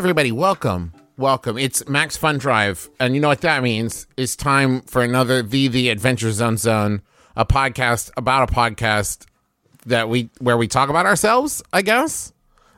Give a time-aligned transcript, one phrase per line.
[0.00, 0.94] Everybody, welcome.
[1.18, 1.58] Welcome.
[1.58, 2.88] It's Max Fun Drive.
[2.98, 4.06] And you know what that means?
[4.16, 7.02] It's time for another The The Adventure Zone Zone,
[7.36, 9.26] a podcast about a podcast
[9.84, 12.32] that we where we talk about ourselves, I guess.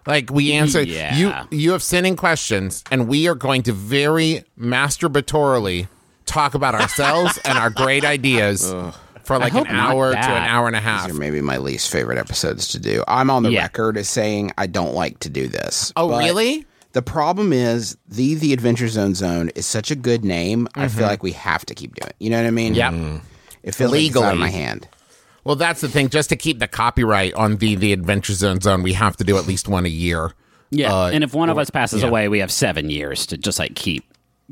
[0.04, 1.14] Like we answer Yeah.
[1.14, 5.86] you you have sent in questions and we are going to very masturbatorily
[6.26, 8.74] talk about ourselves and our great ideas
[9.22, 11.10] for like an hour to an hour and a These half.
[11.12, 13.04] are maybe my least favorite episodes to do.
[13.06, 13.62] I'm on the Yeah.
[13.62, 15.92] record as saying I don't like to do this.
[15.94, 16.66] Oh, really?
[16.92, 20.68] The problem is the the Adventure Zone Zone is such a good name.
[20.74, 22.16] I feel like we have to keep doing it.
[22.18, 22.74] You know what I mean?
[22.74, 22.92] Yep.
[23.62, 24.88] It feels like it's out of my hand.
[25.44, 26.08] Well, that's the thing.
[26.08, 29.36] Just to keep the copyright on the the Adventure Zone Zone, we have to do
[29.38, 30.32] at least one a year.
[30.70, 32.08] Yeah, Uh, and if one of us passes yeah.
[32.08, 34.04] away, we have seven years to just like keep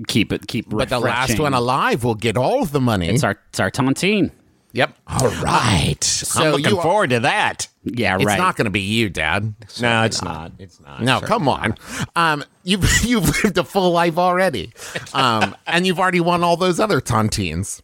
[0.08, 0.68] keep it keep.
[0.68, 3.08] But the last one alive will get all of the money.
[3.08, 4.30] it's our it's our tontine.
[4.72, 4.96] Yep.
[5.06, 6.02] All right.
[6.02, 7.68] So I'm looking forward to that.
[7.84, 8.22] Yeah, right.
[8.22, 9.54] It's not going to be you, Dad.
[9.80, 10.52] No, it's not.
[10.58, 11.02] It's not.
[11.02, 11.74] No, come on.
[12.14, 14.72] Um, you've you've lived a full life already,
[15.14, 17.80] um, and you've already won all those other tontines.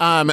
[0.00, 0.32] Um,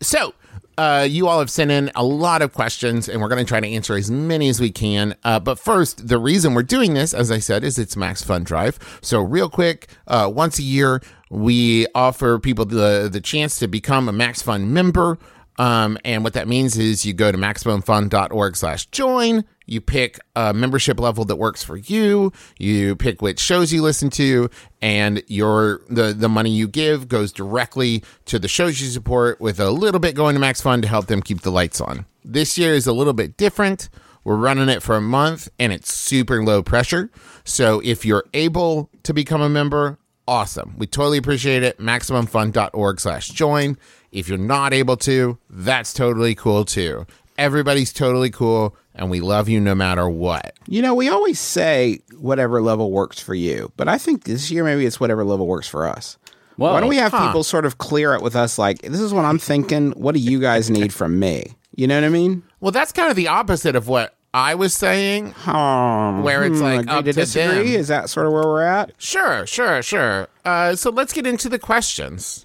[0.00, 0.34] so
[0.76, 3.60] uh, you all have sent in a lot of questions, and we're going to try
[3.60, 5.14] to answer as many as we can.
[5.24, 8.44] Uh, but first, the reason we're doing this, as I said, is it's Max Fun
[8.44, 8.78] Drive.
[9.00, 11.00] So real quick, uh, once a year,
[11.34, 15.18] we offer people the the chance to become a Max Fun member.
[15.56, 19.44] Um, and what that means is you go to maximumfun.org slash join.
[19.66, 22.32] You pick a membership level that works for you.
[22.58, 24.48] You pick which shows you listen to,
[24.80, 29.58] and your the the money you give goes directly to the shows you support, with
[29.58, 32.06] a little bit going to Max Fun to help them keep the lights on.
[32.24, 33.88] This year is a little bit different.
[34.22, 37.10] We're running it for a month, and it's super low pressure.
[37.44, 40.74] So if you're able to become a member, awesome.
[40.78, 41.78] We totally appreciate it.
[41.78, 43.76] MaximumFun.org slash join.
[44.12, 47.06] If you're not able to, that's totally cool too.
[47.36, 50.54] Everybody's totally cool, and we love you no matter what.
[50.68, 54.62] You know, we always say whatever level works for you, but I think this year
[54.62, 56.16] maybe it's whatever level works for us.
[56.56, 56.72] Whoa.
[56.72, 57.26] Why don't we have Huh.
[57.26, 59.90] people sort of clear it with us like, this is what I'm thinking.
[59.92, 61.56] What do you guys need from me?
[61.74, 62.44] You know what I mean?
[62.60, 65.32] Well, that's kind of the opposite of what I was saying.
[65.46, 67.70] Um, Where it's hmm, like agree up to to disagree?
[67.70, 67.80] them.
[67.80, 68.90] Is that sort of where we're at?
[68.98, 70.28] Sure, sure, sure.
[70.44, 72.44] Uh, so let's get into the questions.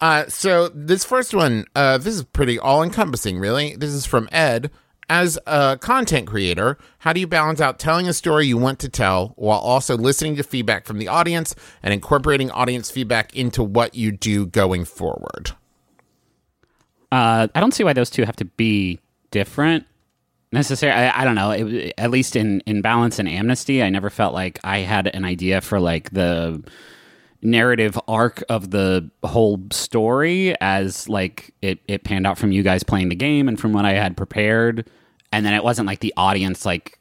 [0.00, 3.74] Uh, so this first one, uh, this is pretty all encompassing, really.
[3.74, 4.70] This is from Ed.
[5.08, 8.88] As a content creator, how do you balance out telling a story you want to
[8.88, 13.94] tell while also listening to feedback from the audience and incorporating audience feedback into what
[13.96, 15.50] you do going forward?
[17.10, 19.00] Uh, I don't see why those two have to be
[19.32, 19.84] different
[20.52, 21.02] necessarily.
[21.02, 21.50] I, I don't know.
[21.50, 25.24] It, at least in in balance and amnesty, I never felt like I had an
[25.24, 26.62] idea for like the
[27.42, 32.84] narrative arc of the whole story as like it, it panned out from you guys
[32.84, 34.88] playing the game and from what I had prepared.
[35.32, 36.98] And then it wasn't like the audience like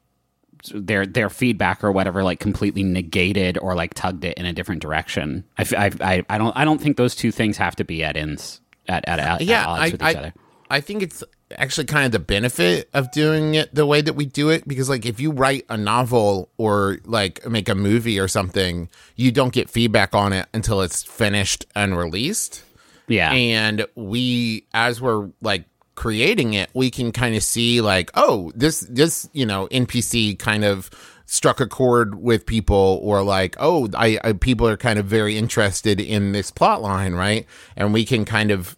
[0.73, 4.81] their their feedback or whatever like completely negated or like tugged it in a different
[4.81, 5.43] direction.
[5.57, 8.17] I, I, I, I don't I don't think those two things have to be at
[8.17, 10.33] ends at at, at, yeah, at odds I, with each I, other.
[10.69, 11.23] I think it's
[11.57, 14.89] actually kind of the benefit of doing it the way that we do it because
[14.89, 19.53] like if you write a novel or like make a movie or something you don't
[19.53, 22.63] get feedback on it until it's finished and released
[23.07, 23.31] Yeah.
[23.31, 28.79] and we as we're like creating it we can kind of see like oh this
[28.89, 30.89] this you know npc kind of
[31.25, 35.37] struck a chord with people or like oh I, I people are kind of very
[35.37, 37.45] interested in this plot line right
[37.75, 38.75] and we can kind of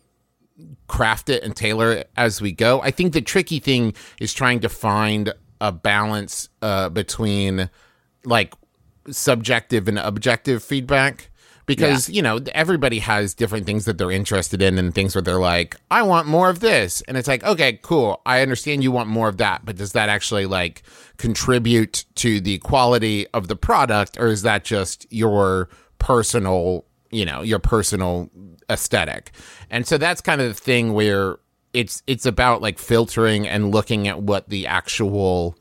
[0.94, 2.80] craft it and tailor it as we go.
[2.82, 7.68] I think the tricky thing is trying to find a balance uh, between
[8.26, 8.54] like
[9.10, 11.32] subjective and objective feedback
[11.66, 15.40] because you know everybody has different things that they're interested in and things where they're
[15.40, 17.02] like i want more of this.
[17.08, 18.22] And it's like okay cool.
[18.24, 20.84] I understand you want more of that but does that actually like
[21.18, 27.42] contribute to the quality of the product or is that just your personal you know
[27.42, 28.30] your personal
[28.70, 29.32] aesthetic.
[29.70, 31.38] And so that's kind of the thing where
[31.74, 35.58] it's it's about like filtering and looking at what the actual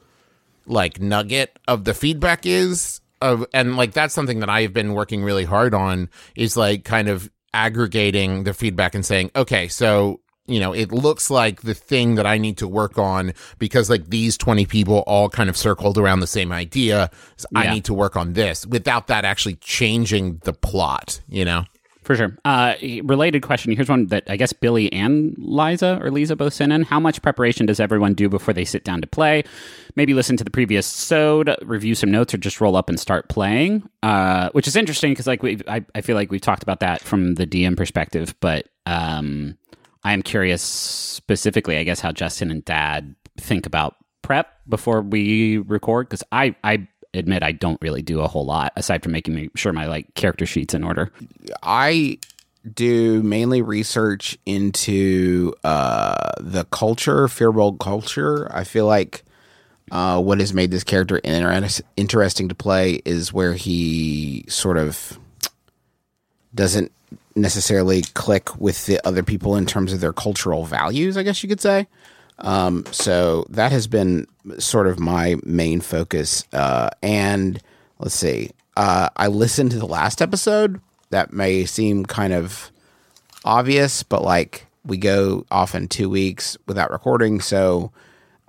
[0.66, 5.22] like nugget of the feedback is of and like that's something that I've been working
[5.22, 10.20] really hard on is like kind of aggregating the feedback and saying okay so
[10.52, 14.08] you know it looks like the thing that I need to work on because like
[14.08, 17.94] these 20 people all kind of circled around the same idea so I need to
[17.94, 21.64] work on this without that actually changing the plot you know
[22.02, 22.36] For sure.
[22.44, 23.72] Uh, related question.
[23.72, 26.82] Here's one that I guess Billy and Liza or Lisa both sent in.
[26.82, 29.44] How much preparation does everyone do before they sit down to play?
[29.94, 33.28] Maybe listen to the previous sode, review some notes, or just roll up and start
[33.28, 33.88] playing.
[34.02, 37.02] Uh, which is interesting because like we, I, I feel like we've talked about that
[37.02, 39.56] from the DM perspective, but um,
[40.04, 45.58] I am curious specifically, I guess, how Justin and Dad think about prep before we
[45.58, 49.50] record because I, I admit I don't really do a whole lot aside from making
[49.54, 51.10] sure my like character sheets in order.
[51.62, 52.18] I
[52.74, 58.48] do mainly research into uh, the culture, Fearbolg culture.
[58.54, 59.24] I feel like
[59.90, 65.18] uh, what has made this character inter- interesting to play is where he sort of
[66.54, 66.92] doesn't
[67.34, 71.48] necessarily click with the other people in terms of their cultural values, I guess you
[71.48, 71.86] could say.
[72.38, 74.26] Um, so that has been
[74.58, 76.44] sort of my main focus.
[76.52, 77.60] Uh, and
[77.98, 80.80] let's see, uh, I listened to the last episode.
[81.10, 82.70] That may seem kind of
[83.44, 87.40] obvious, but like we go off in two weeks without recording.
[87.40, 87.92] So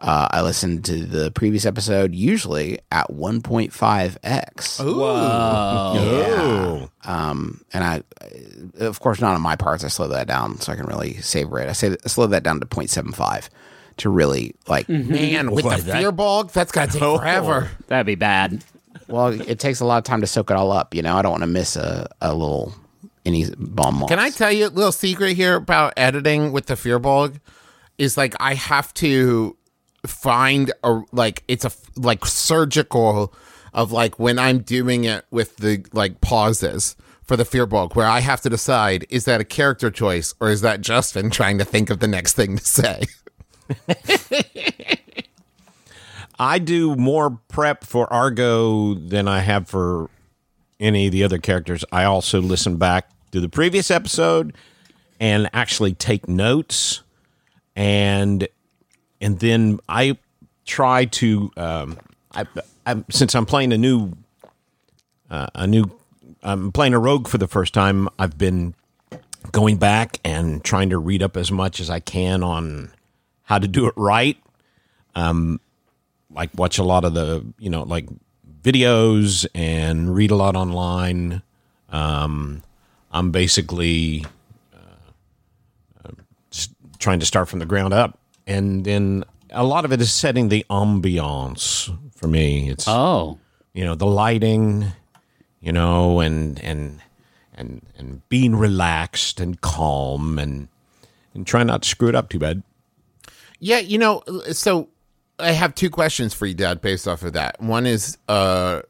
[0.04, 4.82] uh, I listened to the previous episode usually at 1.5x.
[4.84, 6.90] Oh.
[7.06, 8.04] Um, and I,
[8.80, 9.84] of course, not on my parts.
[9.84, 11.70] I slow that down so I can really savor it.
[11.70, 13.50] I say I slowed that down to 0.75
[13.98, 14.88] to really like.
[14.90, 17.70] Man, with Boy, the that- fear bog, that's got to take forever.
[17.88, 18.64] That'd be bad.
[19.08, 20.94] Well, it takes a lot of time to soak it all up.
[20.96, 22.74] You know, I don't want to miss a, a little
[23.26, 24.06] any bomb.
[24.08, 27.40] Can I tell you a little secret here about editing with the Fearbolg?
[27.98, 29.56] Is like I have to
[30.06, 33.34] find a like it's a like surgical
[33.74, 38.20] of like when I'm doing it with the like pauses for the Fearbolg where I
[38.20, 41.90] have to decide is that a character choice or is that Justin trying to think
[41.90, 43.04] of the next thing to say?
[46.40, 50.10] I do more prep for Argo than I have for
[50.80, 51.86] any of the other characters.
[51.92, 54.56] I also listen back to the previous episode
[55.20, 57.04] and actually take notes
[57.76, 58.48] and
[59.24, 60.18] and then I
[60.66, 61.98] try to um,
[62.34, 62.46] I,
[62.86, 64.14] I since I'm playing a new
[65.30, 65.86] uh, a new
[66.44, 68.10] I'm playing a rogue for the first time.
[68.20, 68.76] I've been
[69.52, 72.92] going back and trying to read up as much as I can on
[73.44, 74.38] how to do it right
[76.34, 78.08] like watch a lot of the you know like
[78.62, 81.42] videos and read a lot online
[81.90, 82.64] um
[83.12, 84.26] i'm basically
[84.74, 86.12] uh, uh,
[87.00, 88.18] trying to start from the ground up
[88.48, 92.70] and then a lot of it is setting the ambiance for me.
[92.70, 93.40] It's Oh,
[93.74, 94.92] you know the lighting
[95.62, 97.02] you know and and
[97.56, 100.68] and and being relaxed and calm and
[101.34, 102.64] and try not to screw it up too bad.
[103.60, 104.90] Yeah, you know, so
[105.40, 107.62] I have two questions for you, Dad, based off of that.
[107.62, 108.82] One is, uh,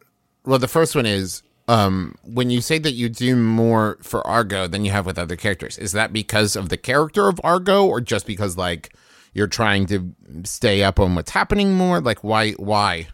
[0.45, 4.67] well, the first one is, um, when you say that you do more for Argo
[4.67, 8.01] than you have with other characters, is that because of the character of Argo, or
[8.01, 8.93] just because like
[9.33, 10.13] you're trying to
[10.43, 11.99] stay up on what's happening more?
[12.01, 12.51] Like, why?
[12.51, 13.07] Why?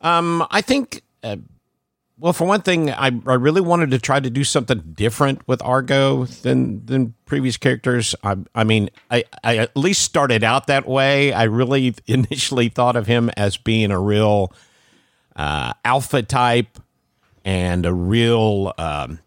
[0.00, 1.36] Um, I think, uh,
[2.18, 5.62] well, for one thing, I, I really wanted to try to do something different with
[5.62, 8.14] Argo than than previous characters.
[8.22, 11.32] I, I mean, I, I at least started out that way.
[11.32, 14.52] I really initially thought of him as being a real
[15.36, 16.78] uh, alpha type
[17.44, 19.18] and a real um,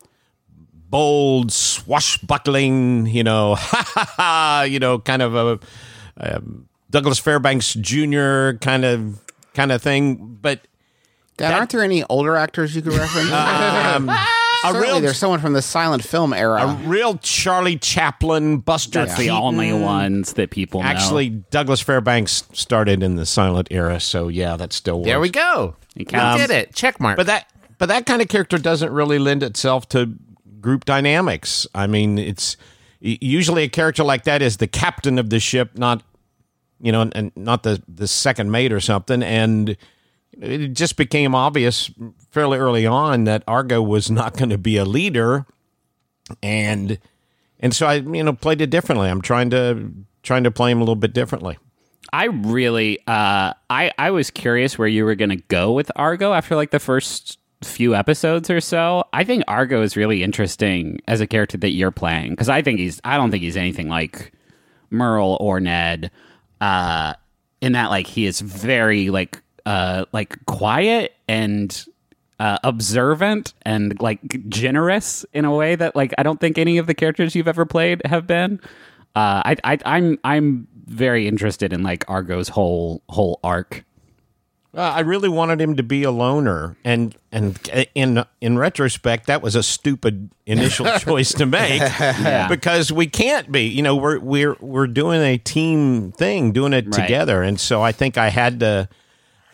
[0.96, 5.60] bold, swashbuckling, you know, ha ha ha, you know, kind of a
[6.18, 8.52] um, Douglas Fairbanks Jr.
[8.62, 9.20] kind of
[9.54, 10.62] kind of thing, but.
[11.38, 13.30] Dad, aren't there any older actors you could reference?
[13.32, 14.10] Um,
[14.66, 16.62] a Certainly, real, there's someone from the silent film era.
[16.62, 20.88] a real Charlie Chaplin, Buster that's the only ones that people know.
[20.88, 25.08] Actually, Douglas Fairbanks started in the silent era, so yeah, that still works.
[25.08, 25.75] There we go.
[25.96, 26.48] It We counts.
[26.48, 26.74] did it.
[26.74, 27.18] Check mark.
[27.18, 30.16] But that, but that kind of character doesn't really lend itself to
[30.65, 31.67] group dynamics.
[31.75, 32.57] I mean, it's
[33.00, 36.01] usually a character like that is the captain of the ship, not
[36.81, 39.77] you know, and not the the second mate or something, and.
[40.38, 41.89] It just became obvious
[42.29, 45.45] fairly early on that Argo was not going to be a leader,
[46.43, 47.00] and
[47.62, 49.07] and so I you know played it differently.
[49.07, 49.93] I'm trying to
[50.24, 51.57] trying to play him a little bit differently.
[52.12, 56.34] I really, uh, I I was curious where you were going to go with Argo
[56.34, 59.03] after like the first few episodes or so.
[59.13, 62.79] I think Argo is really interesting as a character that you're playing because I think
[62.79, 64.31] he's, I don't think he's anything like
[64.89, 66.12] Merle or Ned.
[66.62, 67.13] Uh,
[67.62, 71.86] in that, like, he is very like, uh, like quiet and
[72.39, 76.88] uh, observant and like generous in a way that like I don't think any of
[76.88, 78.60] the characters you've ever played have been.
[79.15, 83.86] Uh, I, I I'm I'm very interested in like Argo's whole whole arc.
[84.75, 87.58] Uh, I really wanted him to be a loner, and and
[87.96, 91.82] in in retrospect, that was a stupid initial choice to make
[92.50, 93.62] because we can't be.
[93.67, 97.01] You know, we're we're we're doing a team thing, doing it Right.
[97.03, 98.89] together, and so I think I had to.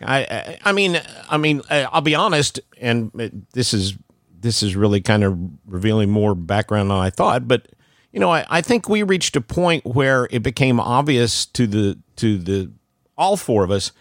[0.04, 1.00] I I, I mean
[1.30, 3.12] I mean uh, I'll be honest, and
[3.52, 3.94] this is
[4.40, 7.68] this is really kind of revealing more background than I thought, but
[8.12, 11.96] you know I, I think we reached a point where it became obvious to the
[12.16, 12.72] to the
[13.16, 13.92] all four of us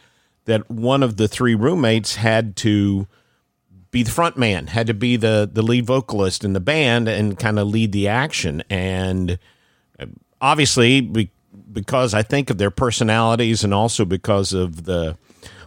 [0.45, 3.07] that one of the three roommates had to
[3.91, 7.37] be the front man, had to be the the lead vocalist in the band and
[7.37, 8.63] kind of lead the action.
[8.69, 9.37] And
[9.99, 10.05] uh,
[10.39, 11.29] obviously, be,
[11.71, 15.17] because I think of their personalities and also because of the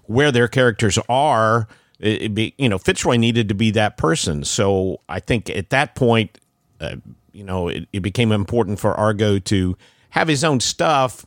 [0.07, 4.45] where their characters are, it, be, you know, Fitzroy needed to be that person.
[4.45, 6.39] So I think at that point,
[6.81, 6.97] uh,
[7.33, 9.77] you know, it, it became important for Argo to
[10.11, 11.25] have his own stuff.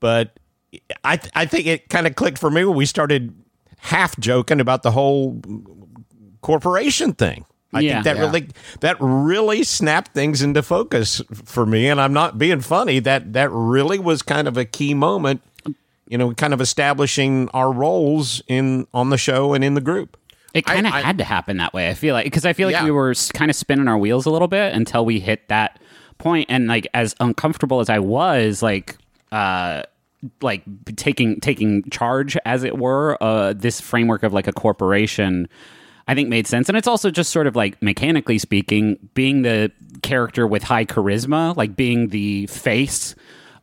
[0.00, 0.38] But
[1.04, 3.34] I, th- I think it kind of clicked for me when we started
[3.78, 5.40] half joking about the whole
[6.40, 7.44] corporation thing.
[7.74, 7.92] I Yeah.
[7.94, 8.22] think that Yeah.
[8.22, 8.48] really
[8.80, 12.98] that really snapped things into focus for me, and I'm not being funny.
[12.98, 15.40] That that really was kind of a key moment,
[16.06, 20.18] you know, kind of establishing our roles in on the show and in the group.
[20.52, 21.88] It kind of had to happen that way.
[21.88, 22.84] I feel like because I feel like Yeah.
[22.84, 25.78] we were kind of spinning our wheels a little bit until we hit that
[26.18, 28.98] point, and like as uncomfortable as I was, like
[29.32, 29.82] uh,
[30.40, 30.62] like
[30.96, 35.48] taking taking charge, as it were, uh, this framework of like a corporation.
[36.08, 39.70] I think made sense, and it's also just sort of like mechanically speaking, being the
[40.02, 43.14] character with high charisma, like being the face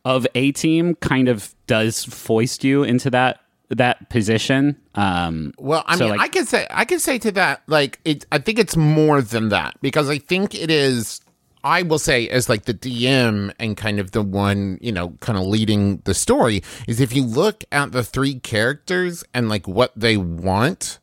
[0.06, 4.74] of a team, kind of does foist you into that that position.
[4.96, 8.00] Um, Well, I So, mean, like- I could say I can say to that like
[8.06, 8.24] it.
[8.32, 11.20] I think it's more than that because I think it is.
[11.62, 15.38] I will say as like the DM and kind of the one you know kind
[15.38, 19.92] of leading the story is if you look at the three characters and like what
[19.96, 20.98] they want,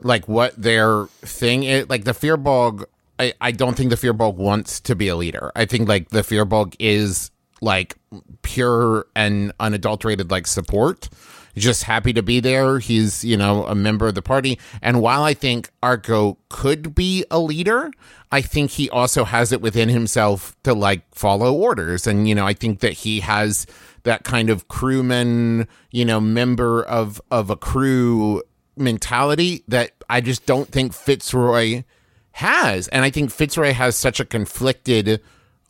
[0.00, 1.88] like what their thing is.
[1.88, 2.84] Like the Fearbolg,
[3.18, 5.52] I I don't think the Fearbolg wants to be a leader.
[5.54, 7.96] I think like the Fearbolg is like
[8.42, 11.08] pure and unadulterated like support
[11.56, 12.78] just happy to be there.
[12.78, 14.58] He's, you know, a member of the party.
[14.82, 17.90] And while I think Argo could be a leader,
[18.32, 22.06] I think he also has it within himself to like follow orders.
[22.06, 23.66] And, you know, I think that he has
[24.04, 28.42] that kind of crewman, you know, member of of a crew
[28.76, 31.84] mentality that I just don't think Fitzroy
[32.32, 32.88] has.
[32.88, 35.20] And I think Fitzroy has such a conflicted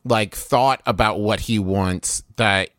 [0.04, 2.70] like thought about what he wants that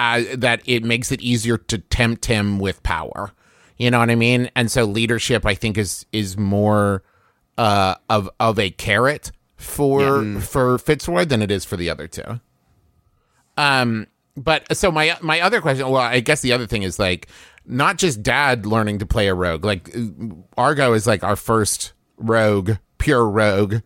[0.00, 3.32] uh, that it makes it easier to tempt him with power.
[3.76, 4.50] You know what I mean?
[4.56, 7.02] And so leadership, I think, is is more
[7.58, 12.40] uh, of of a carrot for for Fitzroy than it is for the other two.
[13.58, 17.28] Um, but so my my other question, well, I guess the other thing is like
[17.66, 19.66] not just Dad learning to play a rogue.
[19.66, 19.94] Like
[20.56, 23.76] Argo is like our first rogue, pure rogue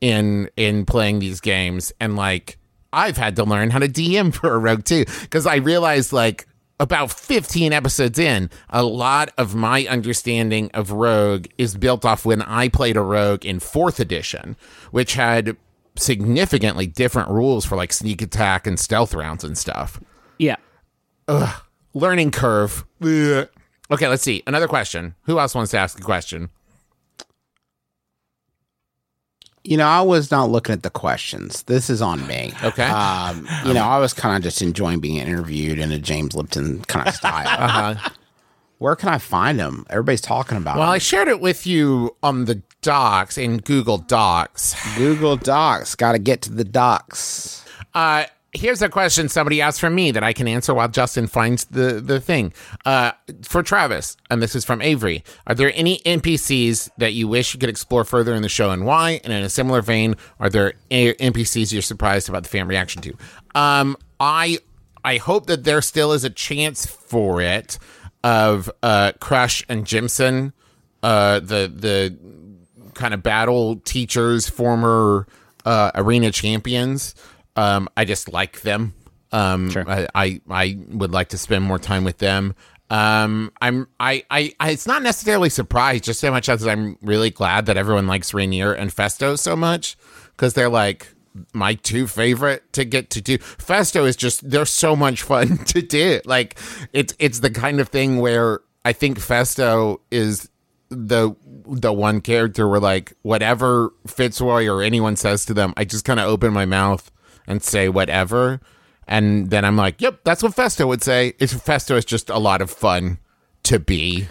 [0.00, 2.58] in in playing these games, and like
[2.94, 6.46] I've had to learn how to DM for a rogue too because I realized like
[6.80, 12.42] about 15 episodes in, a lot of my understanding of Rogue is built off when
[12.42, 14.56] I played a Rogue in fourth edition,
[14.90, 15.56] which had
[15.96, 20.00] significantly different rules for like sneak attack and stealth rounds and stuff.
[20.38, 20.56] yeah.
[21.94, 22.84] Learning curve.
[23.02, 23.48] Ugh.
[23.90, 24.42] Okay, let's see.
[24.46, 25.14] Another question.
[25.22, 26.50] Who else wants to ask a question?
[29.64, 31.62] You know, I was not looking at the questions.
[31.62, 32.52] This is on me.
[32.62, 32.84] Okay.
[32.84, 36.82] Um, you know, I was kind of just enjoying being interviewed in a James Lipton
[36.82, 37.46] kind of style.
[37.94, 38.10] Uh-huh.
[38.78, 39.86] Where can I find them?
[39.88, 44.74] Everybody's talking about Well, I shared it with you on the docs in Google Docs.
[44.98, 45.94] Google Docs.
[45.94, 47.64] Got to get to the docs.
[47.94, 51.64] Uh, here's a question somebody asked from me that I can answer while Justin finds
[51.66, 52.52] the, the thing.
[52.84, 55.24] Uh, for Travis, and this is from Avery.
[55.46, 58.86] Are there any NPCs that you wish you could explore further in the show and
[58.86, 59.20] why?
[59.24, 63.16] And in a similar vein, are there NPCs you're surprised about the fan reaction to?
[63.54, 64.58] Um, I
[65.04, 67.78] I hope that there still is a chance for it
[68.22, 70.52] of uh, Crush and Jimson,
[71.02, 72.16] uh, the the
[72.94, 75.26] kind of battle teachers, former
[75.64, 77.14] uh, arena champions.
[77.56, 78.94] Um, I just like them.
[79.32, 82.54] Um, I, I I would like to spend more time with them.
[82.90, 87.30] Um, I'm I, I I it's not necessarily surprised just so much as I'm really
[87.30, 89.96] glad that everyone likes Rainier and Festo so much
[90.32, 91.08] because they're like
[91.52, 93.38] my two favorite to get to do.
[93.38, 96.20] Festo is just they're so much fun to do.
[96.24, 96.58] Like
[96.92, 100.48] it's it's the kind of thing where I think Festo is
[100.90, 101.34] the
[101.66, 106.20] the one character where like whatever Fitzroy or anyone says to them, I just kind
[106.20, 107.10] of open my mouth
[107.46, 108.60] and say whatever,
[109.06, 112.38] and then I'm like, "Yep, that's what Festo would say." It's Festo is just a
[112.38, 113.18] lot of fun
[113.64, 114.28] to be.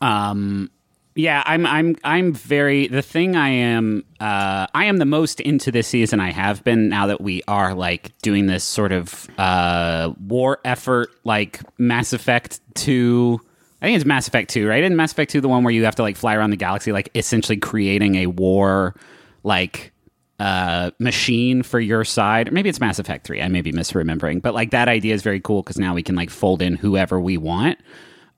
[0.00, 0.70] Um,
[1.16, 5.70] yeah, I'm I'm I'm very the thing I am uh I am the most into
[5.70, 10.12] this season I have been now that we are like doing this sort of uh
[10.26, 13.40] war effort like Mass Effect 2
[13.80, 14.82] I think it's Mass Effect 2, right?
[14.82, 16.90] Isn't Mass Effect 2 the one where you have to like fly around the galaxy
[16.90, 18.96] like essentially creating a war
[19.44, 19.92] like
[20.40, 22.52] uh machine for your side.
[22.52, 23.40] Maybe it's Mass Effect 3.
[23.42, 26.16] I may be misremembering, but like that idea is very cool cuz now we can
[26.16, 27.78] like fold in whoever we want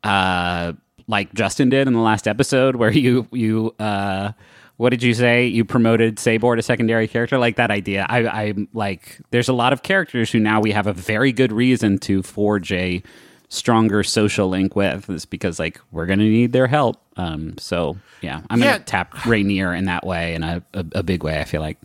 [0.05, 0.73] uh,
[1.09, 4.33] like Justin did in the last episode, where you you uh,
[4.77, 5.47] what did you say?
[5.47, 8.07] You promoted Sabor to secondary character, like that idea.
[8.09, 9.21] I, I'm like.
[9.31, 12.73] There's a lot of characters who now we have a very good reason to forge
[12.73, 13.03] a
[13.49, 17.01] stronger social link with is because like we're gonna need their help.
[17.17, 18.73] Um, so yeah, I'm Yeah.
[18.73, 21.41] gonna tap Rainier in that way in a, a, a big way.
[21.41, 21.79] I feel like.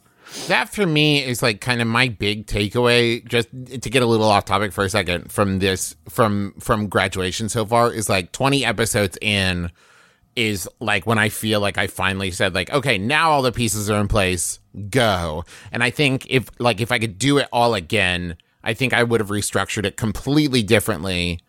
[0.48, 4.28] that for me is like kind of my big takeaway just to get a little
[4.28, 8.64] off topic for a second from this from from graduation so far is like 20
[8.66, 9.70] episodes in
[10.38, 13.90] is like when I feel like I finally said like okay now all the pieces
[13.90, 17.74] are in place go and I think if like if I could do it all
[17.74, 21.42] again I think I would have restructured it completely differently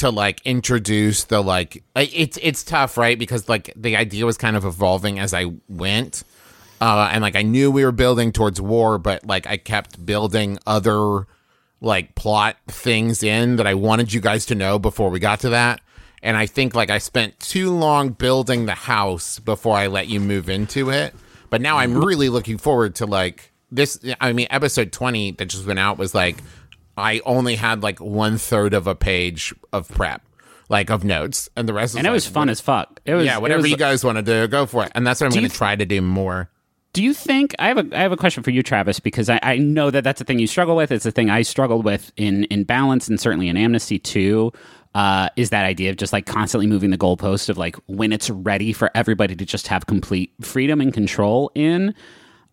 [0.00, 4.56] to like introduce the like it's it's tough right because like the idea was kind
[4.56, 6.22] of evolving as I went
[6.80, 10.58] uh, and like I knew we were building towards war, but like I kept building
[10.66, 11.26] other
[11.82, 15.50] like plot things in that I wanted you guys to know before we got to
[15.50, 15.80] that.
[16.22, 20.20] And I think like I spent too long building the house before I let you
[20.20, 21.14] move into it.
[21.50, 23.98] But now I'm really looking forward to like this.
[24.20, 26.38] I mean, episode 20 that just went out was like
[27.00, 30.22] I only had like one third of a page of prep,
[30.68, 31.96] like of notes, and the rest.
[31.96, 33.00] And it was like, fun as fuck.
[33.04, 34.92] It was Yeah, whatever was- you guys want to do, go for it.
[34.94, 36.50] And that's what I'm going to try to do more.
[36.92, 38.98] Do you think I have a I have a question for you, Travis?
[38.98, 40.90] Because I, I know that that's a thing you struggle with.
[40.90, 44.52] It's a thing I struggled with in in balance and certainly in amnesty too.
[44.92, 48.28] Uh, is that idea of just like constantly moving the goalpost of like when it's
[48.28, 51.94] ready for everybody to just have complete freedom and control in?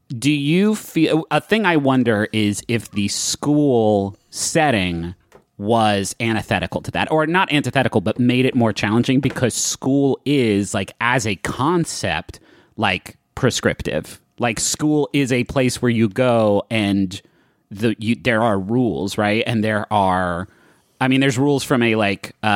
[0.10, 5.16] Do you feel a thing I wonder is if the school setting
[5.58, 10.74] was antithetical to that or not antithetical but made it more challenging because school is
[10.74, 12.40] like as a concept
[12.76, 17.24] like prescriptive like school is a place where you go and
[17.72, 20.48] the you, there are rules right and there are
[21.00, 22.48] I mean, there's rules from a like, uh,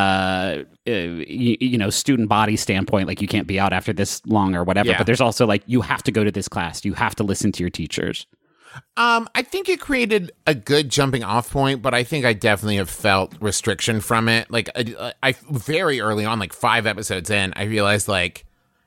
[0.88, 4.56] uh you, you know, student body standpoint, like you can't be out after this long
[4.56, 4.90] or whatever.
[4.90, 4.98] Yeah.
[4.98, 7.52] But there's also like, you have to go to this class, you have to listen
[7.52, 8.26] to your teachers.
[8.98, 12.78] Um, I think it created a good jumping off point, but I think I definitely
[12.78, 14.50] have felt restriction from it.
[14.52, 18.46] Like I, I very early on, like five episodes in, I realized like,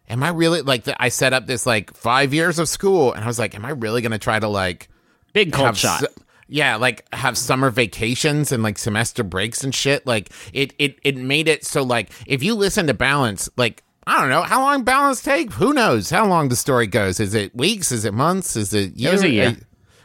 [0.09, 3.25] am I really like the, I set up this like five years of school, and
[3.25, 4.89] I was like, am I really going to try to like
[5.33, 6.01] Big cold shot.
[6.01, 6.07] su-
[6.49, 10.07] yeah, like have summer vacations and like semester breaks and shit.
[10.07, 14.21] Like it, it, it made it so like if you listen to Balance, like I
[14.21, 15.53] don't know how long Balance take.
[15.55, 17.19] Who knows how long the story goes?
[17.21, 17.91] Is it weeks?
[17.91, 18.55] Is it months?
[18.57, 19.15] Is it years?
[19.15, 19.57] was a year.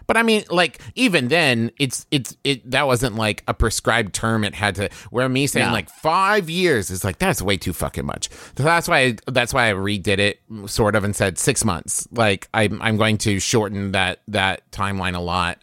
[0.09, 4.43] But I mean, like even then, it's it's it that wasn't like a prescribed term.
[4.43, 4.89] It had to.
[5.11, 5.71] Where me saying No.
[5.71, 8.27] like five years is like that's way too fucking much.
[8.57, 12.07] So that's why I, that's why I redid it sort of and said six months.
[12.11, 15.59] Like I'm I'm going to shorten that that timeline a lot.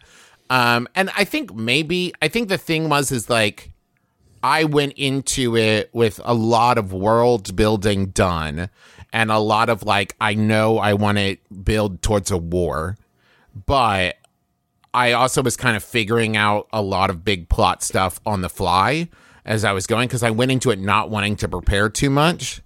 [0.49, 3.71] Um, and I think maybe I think the thing was is like
[4.41, 8.69] I went into it with a lot of world building done
[9.11, 12.95] and a lot of like I know I want to build towards a war,
[13.65, 14.15] but
[14.97, 18.49] I also was kind of figuring out a lot of big plot stuff on the
[18.49, 19.09] fly
[19.45, 22.63] as I was going because I went into it not wanting to prepare too much.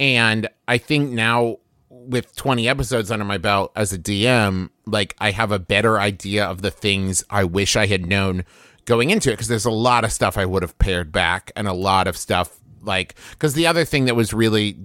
[0.00, 5.30] And I think now with 20 episodes under my belt as a DM, like I
[5.30, 8.44] have a better idea of the things I wish I had known
[8.84, 11.68] going into it because there's a lot of stuff I would have pared back and
[11.68, 14.76] a lot of stuff like because the other thing that was really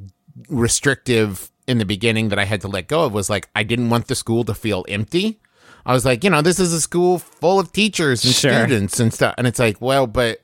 [0.48, 3.90] restrictive in the beginning that I had to let go of was like I didn't
[3.90, 5.40] want the school to feel empty.
[5.88, 8.52] I was like, you know, this is a school full of teachers and Sure.
[8.52, 9.34] students and stuff.
[9.38, 10.42] And it's like, well, but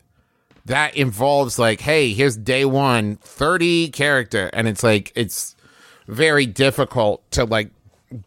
[0.66, 4.50] that involves like, hey, here's day one, 30 character.
[4.54, 5.56] And it's like, it's
[6.08, 7.70] very difficult to like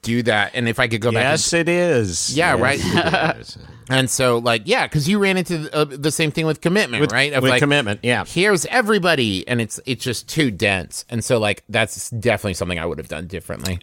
[0.03, 0.51] do that.
[0.55, 1.23] And if I could go back.
[1.23, 2.37] Yes, it is.
[2.37, 3.57] Yeah, Yes, right.
[3.89, 7.13] And so, like, yeah, because you ran into uh, the same thing with commitment, With-
[7.13, 7.33] right?
[7.33, 8.25] Of with like, commitment, yeah.
[8.27, 11.05] Here's everybody, and it's it's just too dense.
[11.09, 13.79] And so, like, that's definitely something I would have done differently.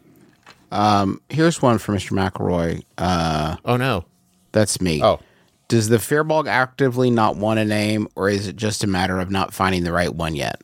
[1.29, 2.11] Here's one for Mr.
[2.11, 2.83] McElroy.
[2.97, 4.05] Uh, Oh no,
[4.51, 5.01] that's me.
[5.03, 5.19] Oh.
[5.67, 9.31] Does the Fearbolg actively not want a name, or is it just a matter of
[9.31, 10.61] not finding the right one yet?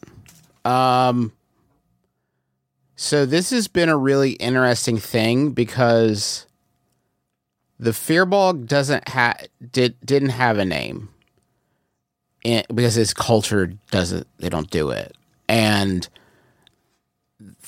[0.65, 1.31] Um.
[2.95, 6.45] So this has been a really interesting thing because
[7.79, 11.09] the Fearbolg doesn't have did didn't have a name,
[12.43, 15.15] and, because his culture doesn't they don't do it,
[15.47, 16.07] and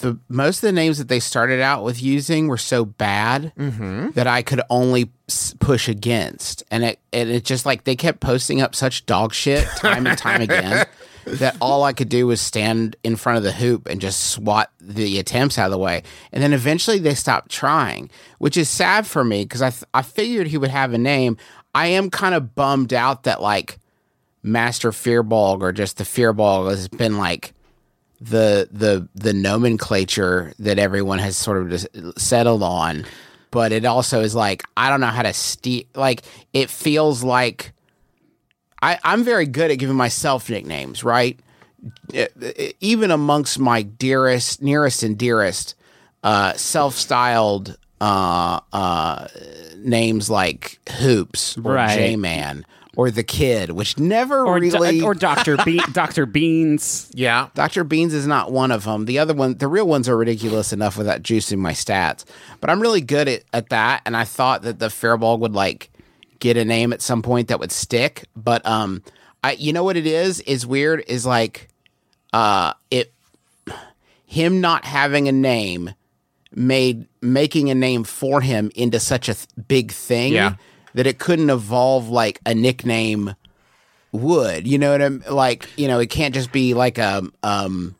[0.01, 4.11] the most of the names that they started out with using were so bad mm-hmm.
[4.11, 5.11] that I could only
[5.59, 9.65] push against, and it and it just like they kept posting up such dog shit
[9.77, 10.85] time and time again
[11.25, 14.71] that all I could do was stand in front of the hoop and just swat
[14.81, 18.09] the attempts out of the way, and then eventually they stopped trying,
[18.39, 21.37] which is sad for me because I th- I figured he would have a name.
[21.73, 23.79] I am kind of bummed out that like
[24.43, 27.53] Master Fearbolg or just the Fearbolg has been like
[28.21, 33.05] the the the nomenclature that everyone has sort of settled on.
[33.49, 36.21] But it also is like I don't know how to ste like
[36.53, 37.73] it feels like
[38.81, 41.39] I, I'm very good at giving myself nicknames, right?
[42.79, 45.75] Even amongst my dearest, nearest, and dearest,
[46.23, 49.27] uh, self-styled uh, uh,
[49.77, 51.95] names like Hoops or Right.
[51.95, 52.65] J-Man
[53.01, 57.09] or the Kid, which never or, Do- really or Doctor Be- Doctor Beans.
[57.15, 57.47] Yeah.
[57.55, 57.83] Dr.
[57.83, 59.05] Beans is not one of them.
[59.05, 62.25] The other one, the real ones are ridiculous enough without juicing my stats.
[62.59, 65.89] But I'm really good at, at that, and I thought that the Fearbolg would like
[66.39, 68.25] get a name at some point that would stick.
[68.35, 69.01] But um,
[69.43, 71.69] I you know what it is is weird is like
[72.33, 73.11] uh it
[74.25, 75.89] him not having a name
[76.53, 80.55] made making a name for him into such a th- big thing Yeah.
[80.93, 83.35] That it couldn't evolve like a nickname
[84.11, 84.67] would.
[84.67, 85.69] You know what I'm like?
[85.77, 87.95] You know, it can't just be like a um.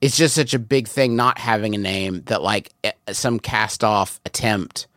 [0.00, 2.72] It's just such a big thing not having a name that like
[3.12, 4.88] some cast off attempt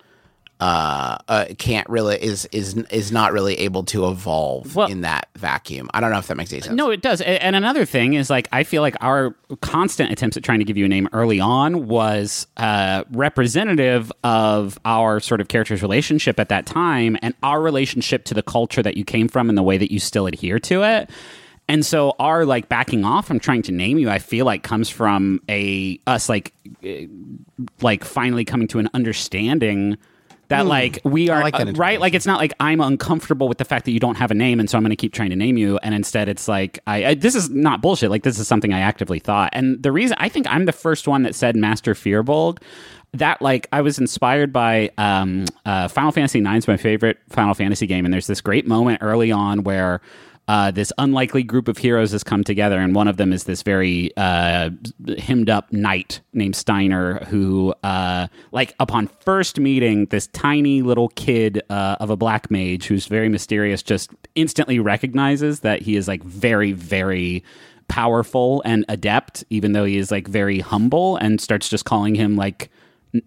[0.59, 5.27] uh, uh can't really is is is not really able to evolve Well- in that
[5.35, 5.89] vacuum.
[5.93, 6.75] I don't know if that makes any sense.
[6.75, 7.21] No, it does.
[7.21, 10.77] And another thing is like I feel like our constant attempts at trying to give
[10.77, 16.49] you a name early on was uh, representative of our sort of character's relationship at
[16.49, 19.77] that time and our relationship to the culture that you came from and the way
[19.77, 21.09] that you still adhere to it.
[21.67, 24.89] And so our like backing off from trying to name you, I feel like comes
[24.89, 27.07] from a us like eh,
[27.81, 29.97] like finally coming to an understanding
[30.49, 31.99] that like we are like uh, right?
[31.99, 34.59] Like it's not like i'm uncomfortable with the fact that you don't have a name
[34.59, 37.05] and so i'm going to keep trying to name you and instead it's like I,
[37.05, 38.09] I this is not bullshit.
[38.09, 39.49] Like this is something i actively thought.
[39.53, 42.61] And the reason i think i'm the first one that said master Fearbolg.
[43.13, 47.53] That like i was inspired by um, uh, final fantasy 9 is my favorite final
[47.53, 50.01] fantasy game and there's this great moment early on where
[50.47, 53.63] uh, this unlikely group of heroes has come together, and one of them is this
[53.63, 54.69] very uh,
[55.17, 61.63] hemmed up knight named Steiner, who, uh, like, upon first meeting this tiny little kid
[61.69, 66.23] uh, of a black mage who's very mysterious, just instantly recognizes that he is like
[66.23, 67.43] very, very
[67.87, 72.35] powerful and adept, even though he is like very humble, and starts just calling him
[72.35, 72.69] like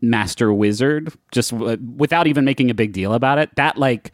[0.01, 3.55] master wizard, just w- without even making a big deal about it.
[3.57, 4.13] That like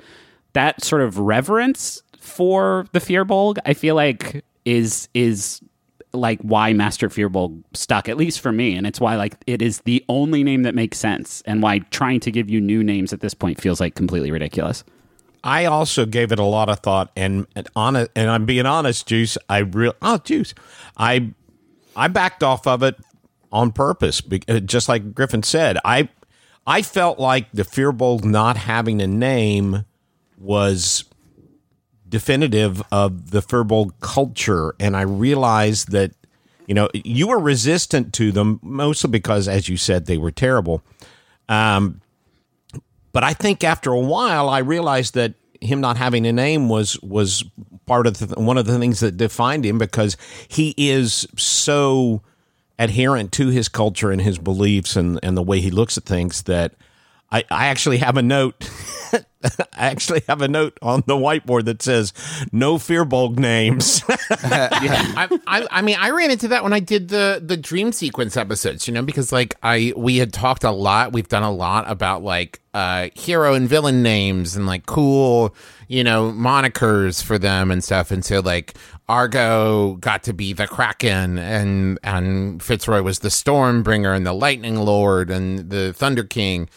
[0.54, 5.60] that sort of reverence for the Fearbolg, I feel like is is
[6.12, 9.80] like why Master Fearbolg stuck, at least for me, and it's why like it is
[9.82, 13.20] the only name that makes sense, and why trying to give you new names at
[13.20, 14.84] this point feels like completely ridiculous.
[15.44, 19.06] I also gave it a lot of thought, and and honest, and I'm being honest,
[19.06, 19.36] Juice.
[19.50, 20.54] I real oh, Juice.
[20.96, 21.30] I
[21.94, 22.96] I backed off of it
[23.52, 25.76] on purpose, uh, just like Griffin said.
[25.84, 26.08] I
[26.66, 29.84] I felt like the Fearbolg not having a name
[30.38, 31.04] was
[32.14, 36.12] definitive of the Fearbolg culture, and I realized that
[36.68, 40.80] you know you were resistant to them mostly because, as you said, they were terrible.
[41.48, 42.00] Um,
[43.12, 47.00] but I think after a while, I realized that him not having a name was
[47.02, 47.42] was
[47.84, 52.22] part of the, one of the things that defined him because he is so
[52.78, 56.44] adherent to his culture and his beliefs and, and the way he looks at things
[56.44, 56.74] that
[57.34, 58.70] I, I actually have a note.
[59.12, 62.12] I actually have a note on the whiteboard that says
[62.52, 64.02] no Fearbolg names.
[64.30, 68.36] I, I, I mean, I ran into that when I did the the dream sequence
[68.36, 71.90] episodes, you know, because like I we had talked a lot, we've done a lot
[71.90, 75.56] about like uh hero and villain names and like cool,
[75.88, 78.74] you know, monikers for them and stuff, and so like
[79.08, 84.76] Argo got to be the Kraken, and and Fitzroy was the Stormbringer and the Lightning
[84.76, 86.68] Lord and the Thunder King,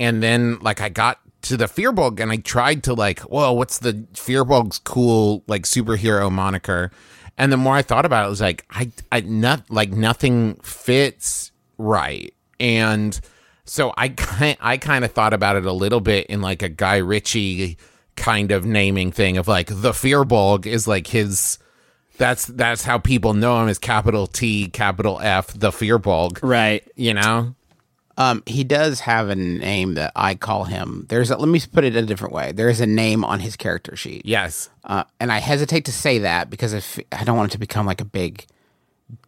[0.00, 3.78] and then like I got to the Fearbolg and I tried to like, well, what's
[3.78, 6.90] the Fearbolg's cool like superhero moniker?
[7.36, 10.56] And the more I thought about it, I was like, I, I not like nothing
[10.56, 12.34] fits right.
[12.58, 13.18] And
[13.64, 16.68] so I kind, I kind of thought about it a little bit in like a
[16.68, 17.78] Guy Ritchie
[18.16, 21.58] kind of naming thing of like the Fearbolg is like his.
[22.16, 26.40] That's that's how people know him as capital T, capital F, the Fearbolg.
[26.42, 26.82] Right.
[26.96, 27.54] You know,
[28.18, 31.06] Um, he does have a name that I call him.
[31.08, 32.50] There's a, let me put it a different way.
[32.52, 34.22] There is a name on his character sheet.
[34.26, 37.58] yes, Uh, and I hesitate to say that because if I don't want it to
[37.58, 38.44] become like a big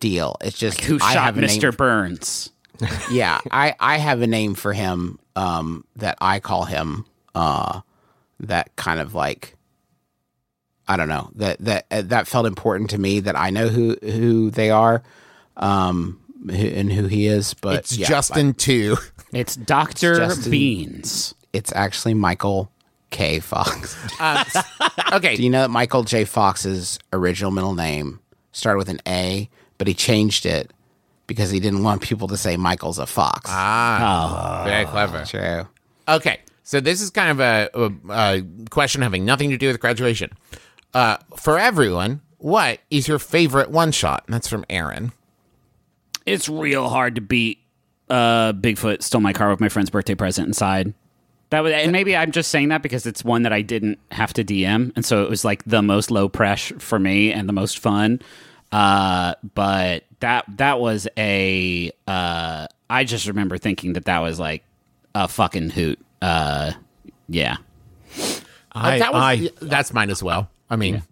[0.00, 0.37] deal.
[0.40, 1.74] It's just Who I shot have a name- Mr.
[1.76, 2.50] Burns?
[3.11, 7.05] yeah, I I have a name for him um, that I call him.
[7.35, 7.81] Uh,
[8.40, 9.55] that kind of like
[10.88, 13.96] I don't know that that uh, that felt important to me that I know who
[14.03, 15.03] who they are,
[15.59, 17.55] um, and who he is.
[17.55, 18.96] But it's yeah, Justin too.
[19.33, 21.35] It's Doctor Beans.
[21.53, 22.70] it's actually Michael
[23.11, 23.40] K.
[23.40, 23.96] Fox.
[25.12, 26.24] Okay, Do you know that Michael J.
[26.24, 28.20] Fox's original middle name
[28.53, 30.72] started with an A, but he changed it
[31.26, 33.50] because he didn't want people to say Michael's a fox.
[33.53, 34.62] Ah.
[34.64, 35.24] very clever.
[35.24, 35.66] True.
[36.09, 39.81] Okay, so this is kind of a, a, a question having nothing to do with
[39.81, 40.31] graduation.
[40.94, 44.22] Uh, for everyone, what is your favorite one shot?
[44.26, 45.11] And that's from Aaron.
[46.26, 47.59] It's real hard to beat
[48.11, 50.92] uh, Bigfoot stole my car with my friend's birthday present inside.
[51.50, 54.33] That was, and maybe I'm just saying that because it's one that I didn't have
[54.35, 57.52] to DM, and so it was like the most low pressure for me and the
[57.52, 58.20] most fun.
[58.70, 64.64] Uh, but that that was a uh, I just remember thinking that that was like
[65.14, 65.98] a fucking hoot.
[66.22, 66.72] Uh,
[67.28, 67.56] yeah.
[68.72, 70.48] I, that was, I, that's mine as well.
[70.68, 71.02] I mean, it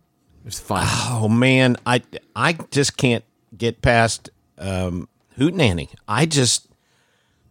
[0.44, 0.84] was fun.
[0.86, 2.02] oh man, I,
[2.36, 3.24] I just can't
[3.56, 5.94] get past um, Hootenanny.
[6.06, 6.68] I just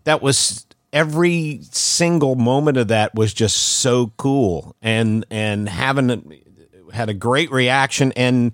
[0.03, 6.43] that was every single moment of that was just so cool, and and having
[6.93, 8.51] had a great reaction and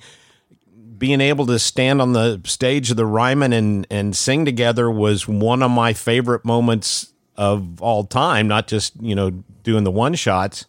[0.98, 5.28] being able to stand on the stage of the Ryman and and sing together was
[5.28, 8.48] one of my favorite moments of all time.
[8.48, 10.66] Not just you know doing the one shots.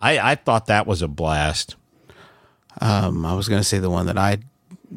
[0.00, 1.76] I, I thought that was a blast.
[2.80, 4.38] Um, I was going to say the one that I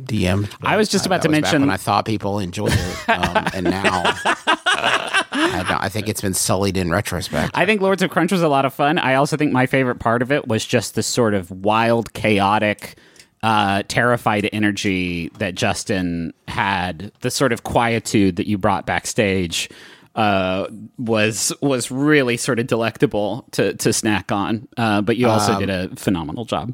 [0.03, 0.49] DM'd.
[0.61, 4.03] I was just about to mention- when I thought people enjoyed it, um, and now
[4.05, 7.51] I, don't- I think it's been sullied in retrospect.
[7.53, 8.97] I think Lords of Crunch was a lot of fun.
[8.97, 12.95] I also think my favorite part of it was just the sort of wild, chaotic,
[13.43, 17.11] uh, terrified energy that Justin had.
[17.21, 19.69] The sort of quietude that you brought backstage
[20.15, 24.67] uh, was was really sort of delectable to to snack on.
[24.77, 26.73] Uh, but you also did a phenomenal job.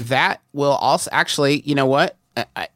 [0.00, 2.16] that will also actually, you know what?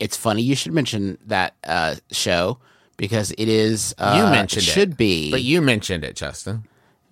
[0.00, 2.58] It's funny you should mention that uh, show
[2.96, 3.94] because it is.
[3.98, 4.70] Uh, you mentioned it.
[4.70, 6.64] should be, But you mentioned it, Justin.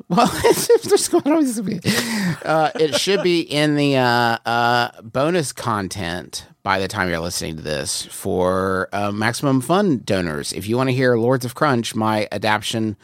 [0.09, 0.27] Well,
[0.85, 1.81] there's going always be.
[2.45, 7.57] Uh, it should be in the uh, uh, bonus content by the time you're listening
[7.57, 10.53] to this for uh, Maximum Fun donors.
[10.53, 12.97] If you want to hear Lords of Crunch, my adaptation,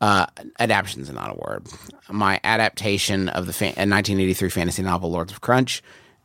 [0.00, 0.26] uh,
[0.58, 1.66] adaptation's not a word,
[2.08, 5.82] my adaptation of the fa- 1983 fantasy novel Lords of Crunch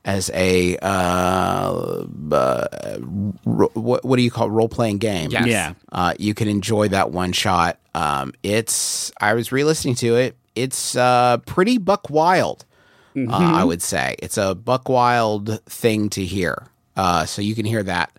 [0.10, 2.98] as a uh, uh,
[3.46, 4.50] ro- what, what do you call it?
[4.50, 5.30] role playing game?
[5.30, 5.46] Yes.
[5.48, 5.74] Yeah.
[5.92, 7.78] uh, you can enjoy that one shot.
[7.94, 10.36] Um, it's I was re-listening to it.
[10.56, 12.66] It's uh, pretty buck wild.
[13.16, 16.68] Uh, I would say it's a buck wild thing to hear.
[16.96, 18.12] Uh, so you can hear that,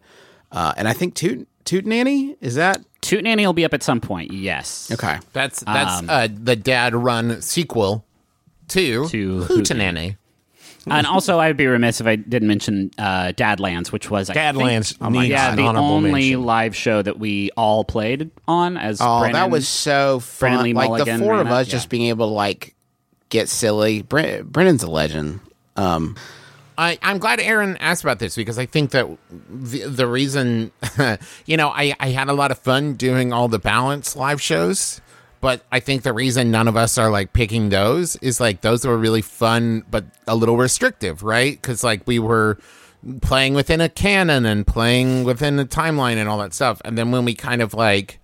[0.52, 3.82] uh, and I think Toot Toot Nanny is that Toot Nanny will be up at
[3.82, 4.32] some point.
[4.32, 4.90] Yes.
[4.92, 5.18] okay?
[5.32, 8.04] That's that's uh, the dad run sequel
[8.68, 10.16] to, To Hootenanny.
[10.86, 14.56] And also, I'd be remiss if I didn't mention uh, Dadlands, which was I think-
[14.56, 16.44] Dadlands Oh needs yeah, an the honorable only mention.
[16.44, 19.34] live show that we all played on as Oh, Brennan.
[19.34, 20.64] that was so Brennan fun!
[20.64, 21.72] Lee Like Mulligan the four ran of us yeah.
[21.72, 22.74] just being able to like
[23.28, 24.02] get silly.
[24.02, 25.40] Bre- Brennan's a legend.
[25.76, 26.16] Um,
[26.78, 29.06] I, I'm glad Aaron asked about this because I think that
[29.50, 30.72] the, the reason,
[31.46, 35.00] you know, I, I had a lot of fun doing all the balance live shows,
[35.40, 38.84] but I think the reason none of us are like picking those is like those
[38.84, 41.60] were really fun, but a little restrictive, right?
[41.60, 42.58] Because like we were
[43.22, 46.80] playing within a canon and playing within a timeline and all that stuff.
[46.84, 48.18] And then when we kind of like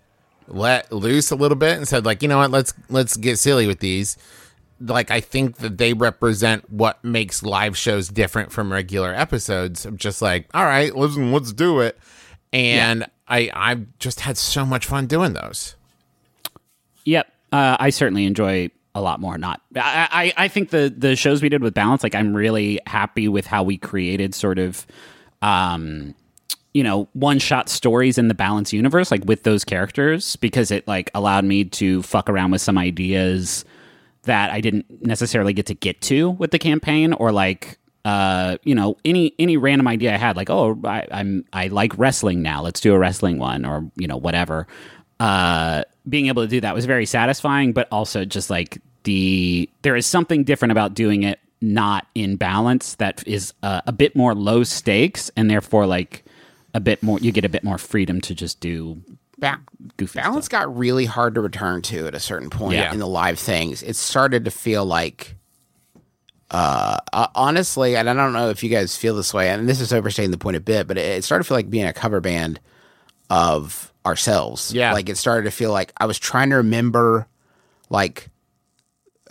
[0.48, 3.66] let loose a little bit and said like, you know what, let's let's get silly
[3.66, 4.16] with these
[4.80, 9.86] like I think that they represent what makes live shows different from regular episodes.
[9.86, 11.98] I'm just like, all right, listen, let's do it.
[12.52, 15.76] And I I just had so much fun doing those.
[17.06, 19.38] Yep, uh, I certainly enjoy a lot more.
[19.38, 22.80] Not, I, I, I think the the shows we did with Balance, like I'm really
[22.86, 24.86] happy with how we created sort of,
[25.40, 26.14] um,
[26.74, 30.86] you know, one shot stories in the Balance universe, like with those characters, because it
[30.88, 33.64] like allowed me to fuck around with some ideas
[34.24, 37.78] that I didn't necessarily get to get to with the campaign, or like.
[38.04, 41.90] Uh, you know, any any random idea I had, like, oh, I, I'm I like
[41.98, 42.62] wrestling now.
[42.62, 44.68] Let's do a wrestling one, or you know, whatever
[45.20, 49.96] uh, being able to do that was very satisfying, but also just like the there
[49.96, 54.34] is something different about doing it not in balance that is uh, a bit more
[54.34, 56.24] low stakes and therefore like
[56.74, 59.00] a bit more you get a bit more freedom to just do
[59.38, 59.60] ba-
[59.96, 60.60] goofy balance stuff.
[60.66, 62.92] got really hard to return to at a certain point Yeah.
[62.92, 63.82] in the live things.
[63.82, 65.36] It started to feel like,
[66.50, 69.80] uh, uh, honestly, and I don't know if you guys feel this way, and this
[69.80, 71.92] is overstating the point a bit, but it, it started to feel like being a
[71.92, 72.60] cover band
[73.30, 74.72] of ourselves.
[74.72, 74.92] Yeah.
[74.92, 77.26] like it started to feel like I was trying to remember,
[77.90, 78.28] like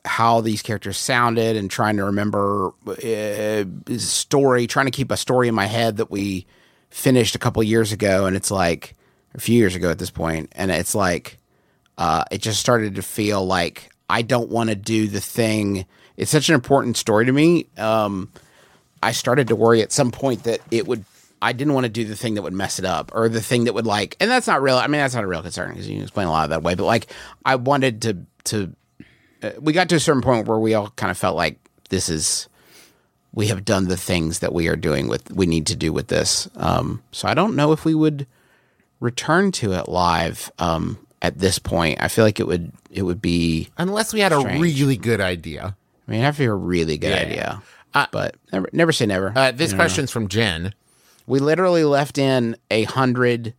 [0.04, 3.64] how these characters sounded, and trying to remember uh,
[3.98, 6.46] story, trying to keep a story in my head that we
[6.90, 8.96] finished a couple years ago, and it's like
[9.34, 11.40] a few years ago at this point, and it's like
[11.98, 15.86] uh, it just started to feel like I don't want to do the thing.
[16.18, 17.68] it's such an important story to me.
[17.78, 18.32] Um,
[19.02, 21.06] I started to worry at some point that it would.
[21.46, 23.66] I didn't want to do the thing that would mess it up, or the thing
[23.66, 24.16] that would like.
[24.20, 24.78] And that's not real.
[24.78, 26.64] I mean, that's not a real concern because you can explain a lot of that
[26.64, 26.76] way.
[26.76, 27.08] But like,
[27.46, 28.76] I wanted to to.
[29.44, 32.10] Uh, we got to a certain point where we all kind of felt like this
[32.10, 32.50] is.
[33.34, 36.08] We have done the things that we are doing with we need to do with
[36.08, 36.48] this.
[36.56, 38.28] Um, so I don't know if we would
[39.02, 42.02] return to it live um, at this point.
[42.02, 43.70] I feel like it would it would be.
[43.78, 45.76] Unless we had a really good idea.
[46.08, 47.18] I mean, I have be a really good Yeah.
[47.26, 47.62] idea,
[47.94, 49.34] Uh, but never never say never.
[49.36, 50.74] Uh, this question's from Jen.
[51.28, 53.54] We literally left in a hundred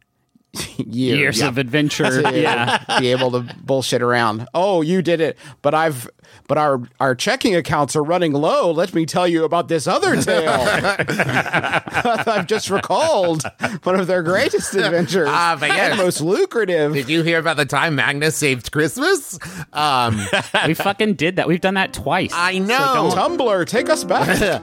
[0.79, 2.23] years, Years of adventure.
[2.23, 2.83] to yeah.
[2.99, 4.49] be able to bullshit around.
[4.55, 6.09] Oh, you did it, but I've
[6.49, 8.71] but our our checking accounts are running low.
[8.71, 10.49] Let me tell you about this other tale.
[11.07, 13.45] I've just recalled
[13.83, 15.29] one of their greatest adventures.
[15.31, 15.97] Ah, but yes.
[15.99, 16.93] most lucrative.
[16.93, 19.39] Did you hear about the time Magnus saved Christmas?
[19.73, 20.21] Um,
[20.67, 21.49] we fucking did that.
[21.49, 22.33] We've done that twice.
[22.35, 23.11] I know.
[23.15, 24.63] Tumblr, take us back.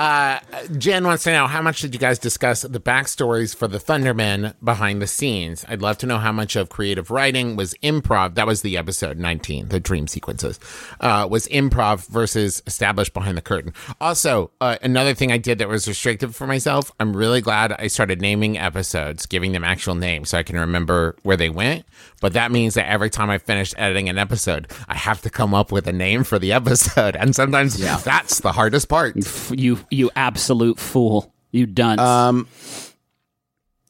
[0.00, 0.40] Uh,
[0.78, 4.54] Jen wants to know how much did you guys discuss the backstories for the Thundermen
[4.64, 5.62] behind the scenes?
[5.68, 8.34] I'd love to know how much of creative writing was improv.
[8.34, 10.58] That was the episode 19, the dream sequences,
[11.00, 13.74] uh, was improv versus established behind the curtain.
[14.00, 17.88] Also, uh, another thing I did that was restrictive for myself, I'm really glad I
[17.88, 21.84] started naming episodes, giving them actual names so I can remember where they went.
[22.20, 25.54] But that means that every time I finish editing an episode, I have to come
[25.54, 27.16] up with a name for the episode.
[27.16, 29.16] And sometimes that's the hardest part.
[29.16, 31.32] F- You you absolute fool.
[31.50, 32.00] You dunce.
[32.00, 32.46] Um,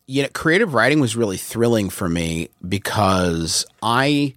[0.06, 4.34] you know, creative writing was really thrilling for me because I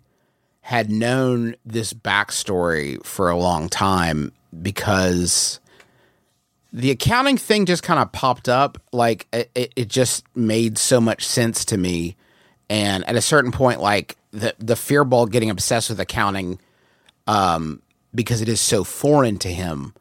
[0.62, 4.32] had known this backstory for a long time
[4.62, 5.60] because
[6.72, 8.78] the accounting thing just kind of popped up.
[8.92, 12.16] Like it, it, it just made so much sense to me.
[12.70, 16.60] And at a certain point, like the the Fearbolg getting obsessed with accounting,
[17.28, 17.82] um,
[18.16, 19.94] because it is so foreign to him,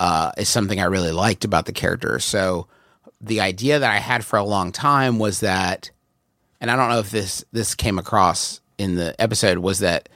[0.00, 2.18] uh, is something I really liked about the character.
[2.18, 2.66] So
[3.20, 5.90] the idea that I had for a long time was that,
[6.60, 10.08] and I don't know if this this came across in the episode, was that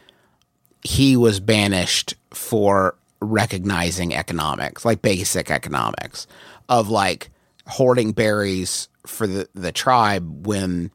[0.83, 6.27] he was banished for recognizing economics, like basic economics,
[6.69, 7.31] of like
[7.67, 10.91] hoarding berries for the, the tribe when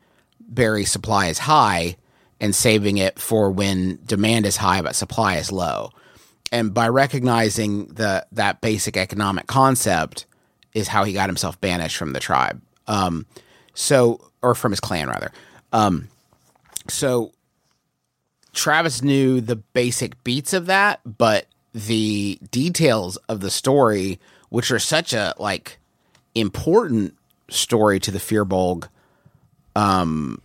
[0.48, 1.98] berry supply is high
[2.40, 5.92] and saving it for when demand is high but supply is low.
[6.52, 10.26] And by recognizing the that basic economic concept
[10.74, 12.62] is how he got himself banished from the tribe.
[12.88, 13.26] Um,
[13.74, 15.32] so or from his clan rather.
[15.74, 16.08] Um,
[16.88, 17.34] so
[18.54, 24.20] Travis knew the basic beats of that, but the details of the story,
[24.50, 25.78] which are such a like
[26.34, 27.16] important
[27.50, 28.88] story to the Fearbolg,
[29.78, 30.42] um,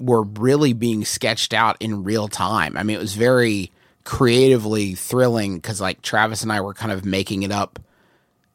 [0.00, 2.76] were really being sketched out in real time.
[2.78, 3.70] I mean, it was very
[4.04, 7.78] creatively thrilling because like Travis and I were kind of making it up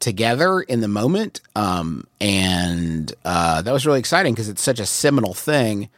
[0.00, 4.86] together in the moment, um, and uh, that was really exciting because it's such a
[4.86, 5.88] seminal thing,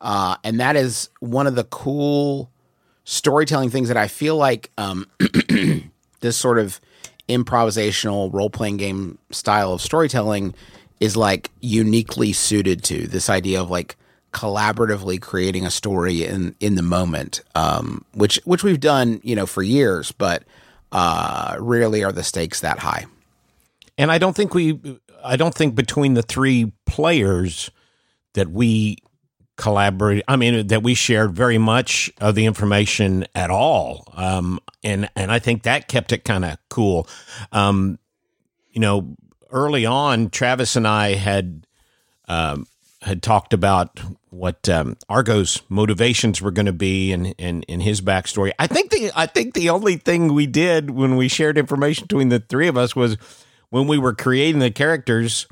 [0.00, 2.50] uh, and that is one of the cool
[3.04, 5.06] storytelling things that I feel like um,
[6.20, 6.80] this sort of
[7.28, 10.54] improvisational role playing game style of storytelling
[11.00, 13.96] is like uniquely suited to this idea of like
[14.32, 19.46] collaboratively creating a story in in the moment um, which which we've done you know
[19.46, 20.44] for years but
[20.92, 23.06] uh, rarely are the stakes that high
[23.98, 24.80] And I don't think we,
[25.24, 27.70] I don't think between the three players
[28.34, 28.96] that we
[29.56, 30.24] collaborate.
[30.26, 34.04] I mean, that we shared very much of the information at all.
[34.16, 37.06] Um, and and I think that kept it kind of cool.
[37.52, 37.98] Um,
[38.70, 39.16] you know,
[39.52, 41.66] early on, Travis and I had
[42.28, 42.66] um,
[43.02, 43.98] had talked about
[44.30, 48.52] what um, Argo's motivations were going to be and in his backstory.
[48.58, 52.28] I think the I think the only thing we did when we shared information between
[52.28, 53.16] the three of us was
[53.70, 55.46] when we were creating the characters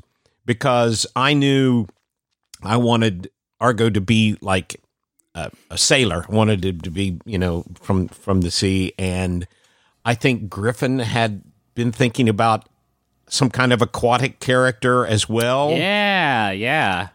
[0.45, 1.87] because I knew
[2.63, 3.29] I wanted
[3.59, 4.81] Argo to be like
[5.35, 6.25] a, a sailor.
[6.29, 9.47] I wanted him to be you know from from the sea, and
[10.05, 11.43] I think Griffin had
[11.73, 12.69] been thinking about
[13.29, 17.09] some kind of aquatic character as well yeah, yeah.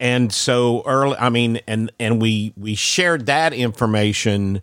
[0.00, 4.62] and so early i mean and and we we shared that information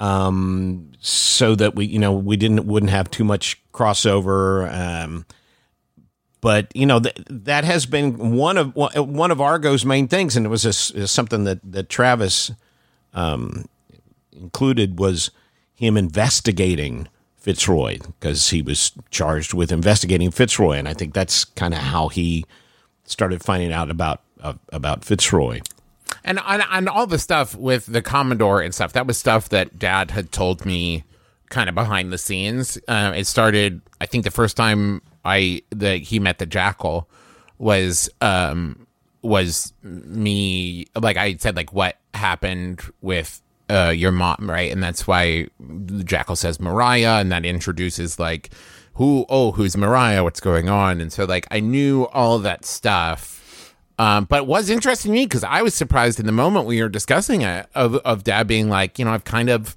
[0.00, 5.24] um so that we you know we didn't wouldn't have too much crossover um
[6.40, 10.46] but you know th- that has been one of one of Argo's main things, and
[10.46, 12.50] it was a, something that that Travis
[13.12, 13.66] um,
[14.32, 15.30] included was
[15.74, 17.08] him investigating
[17.40, 22.08] Fitzroy because he was charged with investigating Fitzroy, and I think that's kind of how
[22.08, 22.44] he
[23.04, 25.60] started finding out about uh, about Fitzroy.
[26.24, 29.78] And on, on all the stuff with the Commodore and stuff, that was stuff that
[29.78, 31.04] Dad had told me
[31.48, 32.78] kind of behind the scenes.
[32.88, 37.08] Uh, it started, I think, the first time I that he met the Jackal
[37.58, 38.86] was um
[39.22, 44.70] was me like I said like what happened with uh your mom right?
[44.70, 48.50] And that's why the Jackal says Mariah and that introduces like
[48.94, 50.24] who oh who's Mariah?
[50.24, 51.00] What's going on?
[51.00, 53.38] And so like I knew all that stuff.
[53.98, 56.82] Um, but it was interesting to me because I was surprised in the moment we
[56.82, 59.76] were discussing it of, of dad being like, you know, I've kind of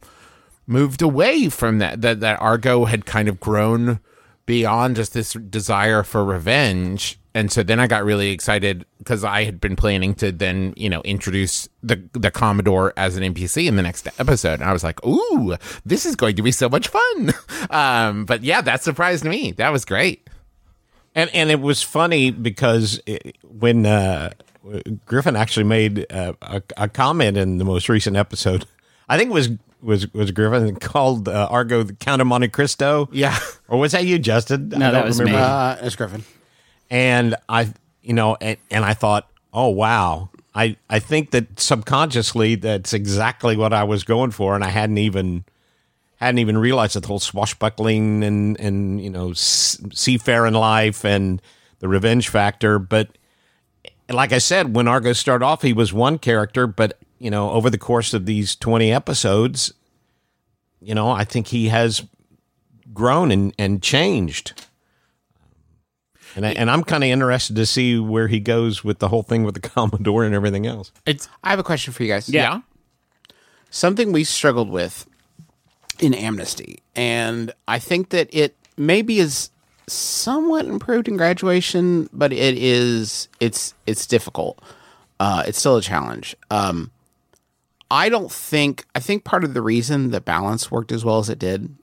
[0.65, 3.99] moved away from that, that, that Argo had kind of grown
[4.45, 7.19] beyond just this desire for revenge.
[7.35, 10.89] And so then I got really excited because I had been planning to then, you
[10.89, 14.59] know, introduce the the Commodore as an NPC in the next episode.
[14.59, 17.33] And I was like, ooh, this is going to be so much fun.
[17.69, 19.53] Um, but yeah, that surprised me.
[19.53, 20.27] That was great.
[21.15, 24.31] And and it was funny because it, when uh,
[25.05, 28.65] Griffin actually made uh, a, a comment in the most recent episode,
[29.07, 29.49] I think it was
[29.84, 33.09] was was Griffin called uh, Argo the Count of Monte Cristo.
[33.11, 33.38] Yeah.
[33.67, 34.69] or was that you, Justin?
[34.69, 35.34] No, that was me.
[35.34, 36.23] Uh, it's Griffin.
[36.89, 42.55] And I, you know, and, and I thought, oh wow, I I think that subconsciously
[42.55, 45.43] that's exactly what I was going for, and I hadn't even
[46.17, 51.41] hadn't even realized that the whole swashbuckling and and you know s- seafaring life and
[51.79, 52.79] the revenge factor.
[52.79, 53.17] But
[54.09, 57.69] like I said, when Argo started off, he was one character, but you know, over
[57.69, 59.74] the course of these twenty episodes,
[60.82, 62.05] you know, I think he has
[62.93, 64.65] grown and and changed.
[66.36, 69.21] And, I, and I'm kind of interested to see where he goes with the whole
[69.24, 70.91] thing with the Commodore and everything else.
[71.05, 72.28] It's I have a question for you guys.
[72.28, 72.61] yeah.
[73.69, 75.07] something we struggled with
[75.99, 79.49] in Amnesty, and I think that it maybe is
[79.88, 84.61] somewhat improved in graduation, but it is it's it's difficult.
[85.21, 86.36] Uh, it's still a challenge.
[86.51, 86.91] Um,
[87.93, 91.29] I don't think I think part of the reason that balance worked as well as
[91.29, 91.75] it did,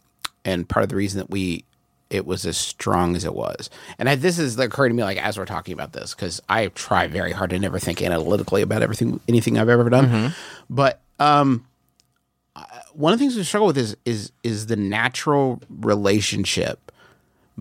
[0.45, 1.65] and part of the reason that we
[2.11, 5.25] it was as strong as it was, and I, this is occurring to me like
[5.25, 8.83] as we're talking about this because I try very hard to never think analytically about
[8.83, 10.07] everything anything I've ever done,
[10.69, 11.65] but um,
[12.93, 16.91] one of the things we struggle with is is is the natural relationship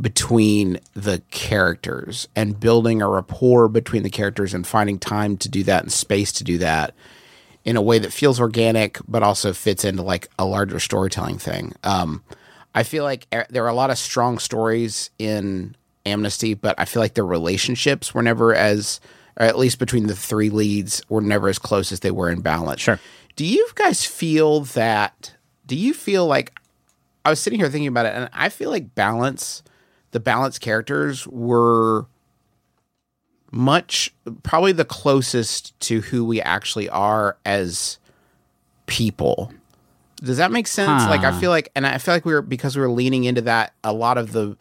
[0.01, 5.61] between the characters and building a rapport between the characters and finding time to do
[5.61, 6.95] that and space to do that
[7.66, 11.74] in a way that feels organic but also fits into like a larger storytelling thing.
[11.84, 12.24] Um,
[12.74, 16.86] I feel like er- there are a lot of strong stories in Amnesty, but I
[16.86, 18.99] feel like the relationships were never as,
[19.38, 22.41] or at least between the three leads, were never as close as they were in
[22.41, 22.82] Balance.
[22.82, 22.99] Sure.
[23.36, 25.34] Do you guys feel that?
[25.66, 26.53] Do you feel like
[27.26, 29.62] I was sitting here thinking about it, and I feel like Balance,
[30.12, 32.07] the Balance characters were
[33.51, 37.97] much probably the closest to who we actually are as
[38.85, 39.51] people.
[40.17, 41.03] Does that make sense?
[41.09, 43.41] Like I feel like and I feel like we were because we were leaning into
[43.41, 44.57] that a lot of the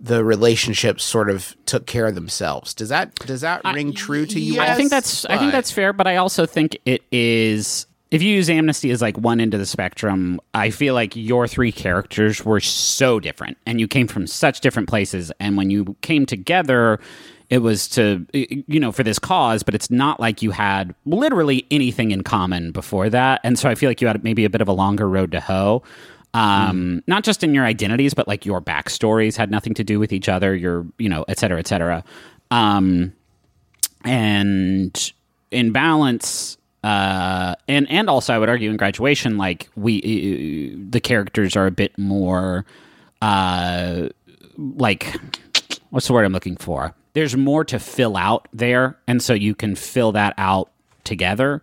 [0.00, 2.74] the relationships sort of took care of themselves.
[2.74, 4.54] Does that does that ring true to you?
[4.54, 8.22] yes, I think that's I think that's fair, but I also think it is if
[8.22, 11.72] you use amnesty as like one end of the spectrum, I feel like your three
[11.72, 16.26] characters were so different and you came from such different places and when you came
[16.26, 17.00] together
[17.52, 21.66] it was to you know for this cause but it's not like you had literally
[21.70, 23.42] anything in common before that.
[23.44, 25.40] And so i feel like you had maybe a bit of a longer road to
[25.40, 25.82] hoe.
[26.32, 30.14] Um, not just in your identities but like your backstories had nothing to do with
[30.14, 32.02] each other your you know et cetera et cetera.
[32.50, 33.12] Um,
[34.02, 35.12] and
[35.50, 41.00] in balance uh and and also i would argue in graduation like we uh, the
[41.00, 42.64] characters are a bit more
[43.20, 44.08] uh
[44.56, 45.14] like
[45.90, 49.54] what's the word i'm looking for there's more to fill out there and so you
[49.54, 50.70] can fill that out
[51.04, 51.62] together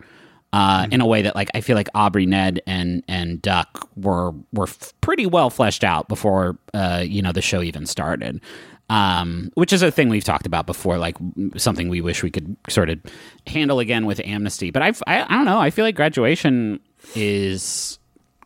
[0.52, 4.32] uh, in a way that like I feel like Aubrey, Ned, and and Duck were
[4.52, 8.42] were f- pretty well fleshed out before uh, you know the show even started,
[8.90, 11.18] um, which is a thing we've talked about before, like
[11.56, 13.00] something we wish we could sort of
[13.46, 14.72] handle again with Amnesty.
[14.72, 16.80] But I've, I I don't know, I feel like Graduation
[17.14, 17.99] is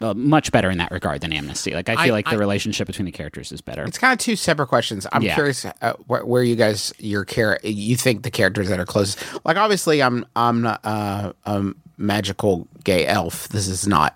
[0.03, 1.73] uh, much better in that regard than Amnesty.
[1.73, 3.83] Like I feel I- like the I- relationship between the characters is better.
[3.85, 5.07] It's kind of two separate questions.
[5.11, 5.33] I'm Yeah.
[5.35, 9.17] curious uh, where, where you guys your care you think the characters that are closest.
[9.45, 13.47] Like obviously, I'm I'm not uh, a magical gay elf.
[13.49, 14.15] This is not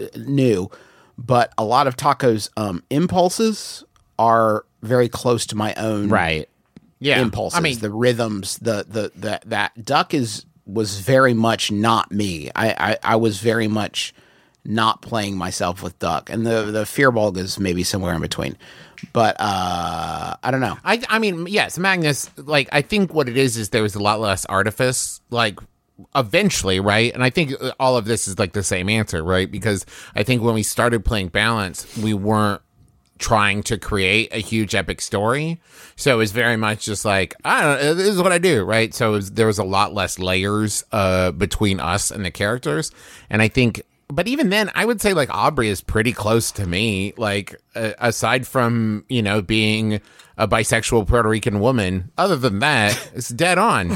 [0.00, 0.70] uh, new,
[1.16, 3.84] but a lot of Taako's um, impulses
[4.18, 6.48] are very close to my own Right.
[7.00, 7.20] Yeah.
[7.20, 7.56] impulses.
[7.58, 12.50] I mean, the rhythms, the the the that duck is was very much not me.
[12.56, 14.12] I I, I was very much
[14.64, 18.56] not playing myself with duck, and the the Fearbolg is maybe somewhere in between.
[19.12, 20.76] But uh, I don't know.
[20.84, 22.30] I I mean, yes, Magnus.
[22.36, 25.20] Like, I think what it is is there was a lot less artifice.
[25.30, 25.58] Like,
[26.14, 27.12] eventually, right?
[27.14, 29.50] And I think uh, all of this is like the same answer, right?
[29.50, 32.62] Because I think when we started playing Balance, we weren't
[33.18, 35.60] trying to create a huge epic story.
[35.96, 38.62] So it was very much just like, I don't know, this is what I do,
[38.62, 38.94] right?
[38.94, 42.92] So was, there was a lot less layers uh, between us and the characters.
[43.28, 46.66] And I think but even then, I would say like Aubrey is pretty close to
[46.66, 47.12] me.
[47.16, 50.00] Like uh, aside from you know being
[50.36, 53.92] a bisexual Puerto Rican woman, other than that, it's dead on.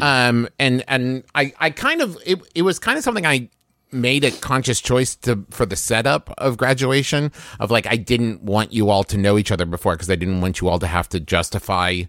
[0.00, 3.50] Um, and and I I kind of it it was kind of something I
[3.92, 8.72] made a conscious choice to for the setup of graduation of like I didn't want
[8.72, 11.08] you all to know each other before because I didn't want you all to have
[11.10, 12.02] to justify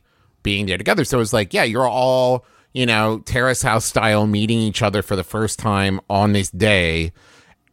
[0.43, 1.03] being there together.
[1.03, 5.01] So it was like, yeah, you're all, you know, terrace house style meeting each other
[5.01, 7.11] for the first time on this day.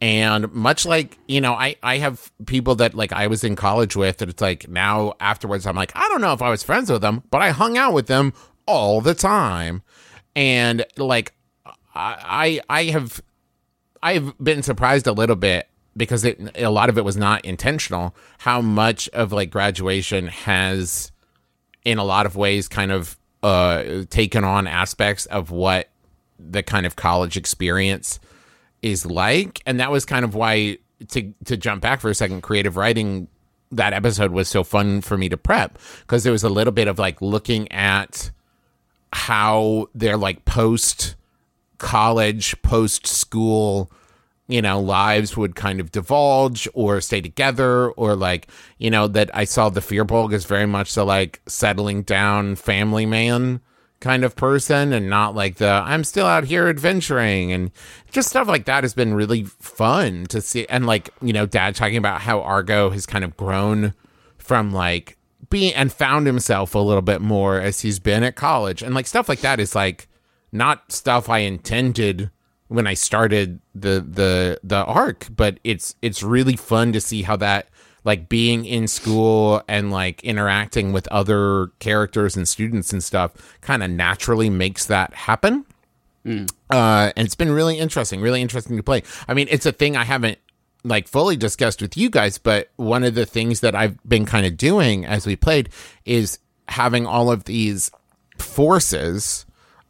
[0.05, 3.95] And much like, you know, I, I have people that like I was in college
[3.95, 6.91] with that it's like now afterwards I'm like, I don't know if I was friends
[6.91, 8.31] with them, but I hung out with them
[8.67, 9.81] all the time.
[10.35, 11.33] And like
[11.95, 13.19] I I, I have
[14.03, 18.15] I've been surprised a little bit because it, a lot of it was not intentional.
[18.37, 21.11] How much of like graduation has,
[21.83, 25.89] in a lot of ways, kind of uh, taken on aspects of what
[26.37, 28.19] the kind of college experience
[28.85, 30.77] is like, and that was kind of why
[31.09, 33.27] to to jump back for a second, creative writing
[33.71, 36.87] that episode was so fun for me to prep because there was a little bit
[36.87, 38.29] of like looking at
[39.11, 41.15] how their like post
[41.79, 43.91] college, post school,
[44.47, 49.31] you know, lives would kind of divulge or stay together, or like, you know, that
[49.33, 53.61] I saw the fear Firbolg as very much the like settling down family man
[53.99, 57.71] kind of person and not like the I'm still out here adventuring and
[58.11, 60.65] just stuff like that has been really fun to see.
[60.67, 63.93] And like, you know, dad talking about how Argo has kind of grown
[64.37, 65.17] from like
[65.49, 69.07] being and found himself a little bit more as he's been at college and like
[69.07, 70.07] stuff like that is like
[70.51, 72.31] not stuff I intended
[72.67, 77.35] when I started the the the arc, but it's it's really fun to see how
[77.37, 77.69] that
[78.05, 83.83] like being in school and like interacting with other characters and students and stuff kind
[83.83, 85.65] of naturally makes that happen.
[86.71, 89.03] Uh, and it's been really interesting, really interesting to play.
[89.27, 90.39] I mean, it's a thing I haven't
[90.83, 94.45] like fully discussed with you guys, but one of the things that I've been kind
[94.45, 95.69] of doing as we played
[96.05, 97.91] is having all of these
[98.37, 99.44] forces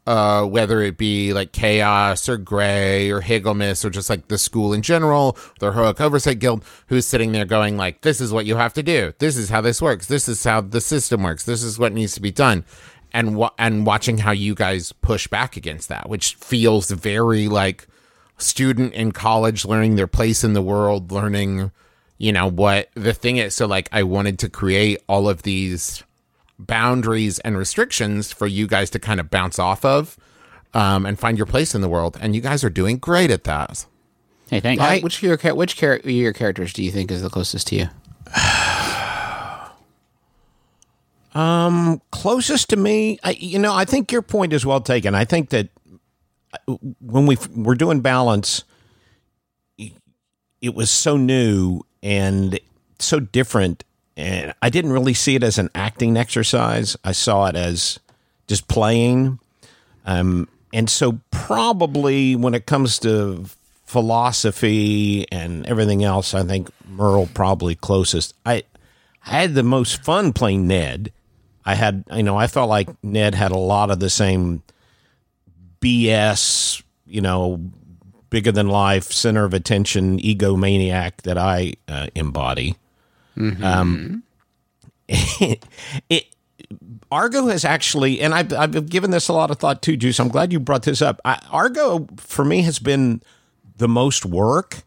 [0.08, 4.74] uh, whether it be like Chaos or Gray or Higglemas or just like the school
[4.74, 8.56] in general, the Heroic Oversight Guild, who's sitting there going like, this is what you
[8.56, 9.14] have to do.
[9.18, 10.06] This is how this works.
[10.06, 11.44] This is how the system works.
[11.46, 12.66] This is what needs to be done.
[13.14, 17.88] And wa- and watching how you guys push back against that, which feels very like
[18.38, 21.72] student in college learning their place in the world, learning,
[22.18, 23.56] you know, what the thing is.
[23.56, 26.04] So like I wanted to create all of these
[26.58, 30.18] boundaries and restrictions for you guys to kind of bounce off of
[30.74, 32.18] um, and find your place in the world.
[32.22, 33.86] And you guys are doing great at that.
[34.50, 34.82] Hey, thanks.
[34.82, 37.90] Uh, which your which char- your characters do you think is the closest to you?
[41.34, 45.26] Um, closest to me I, you know i think your point is well taken i
[45.26, 45.68] think that
[46.66, 48.64] uh, when we f- were doing balance
[49.78, 52.58] it was so new and
[53.00, 53.84] so different
[54.18, 58.00] and i didn't really see it as an acting exercise i saw it as
[58.48, 59.40] just playing
[60.06, 63.46] um, and so probably when it comes to
[63.86, 68.64] philosophy and everything else i think merle probably closest i
[69.26, 71.12] I had the most fun playing Ned.
[71.66, 74.62] I had, you know, I felt like Ned had a lot of the same
[75.82, 77.60] BS, you know,
[78.30, 82.76] bigger than life, center of attention, egomaniac that I uh, embody.
[83.38, 83.64] Mm-hmm.
[83.64, 84.24] Um,
[85.08, 86.26] it,
[87.12, 90.20] Argo has actually, and I've, I've given this a lot of thought too, Juice.
[90.20, 91.22] I'm glad you brought this up.
[91.24, 93.22] I, Argo, for me, has been
[93.78, 94.84] the most work.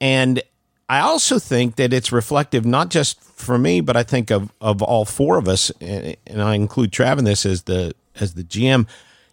[0.00, 0.42] And
[0.88, 4.82] I also think that it's reflective not just for me, but I think of of
[4.82, 8.44] all four of us, and and I include Trav in this as the as the
[8.44, 8.86] GM.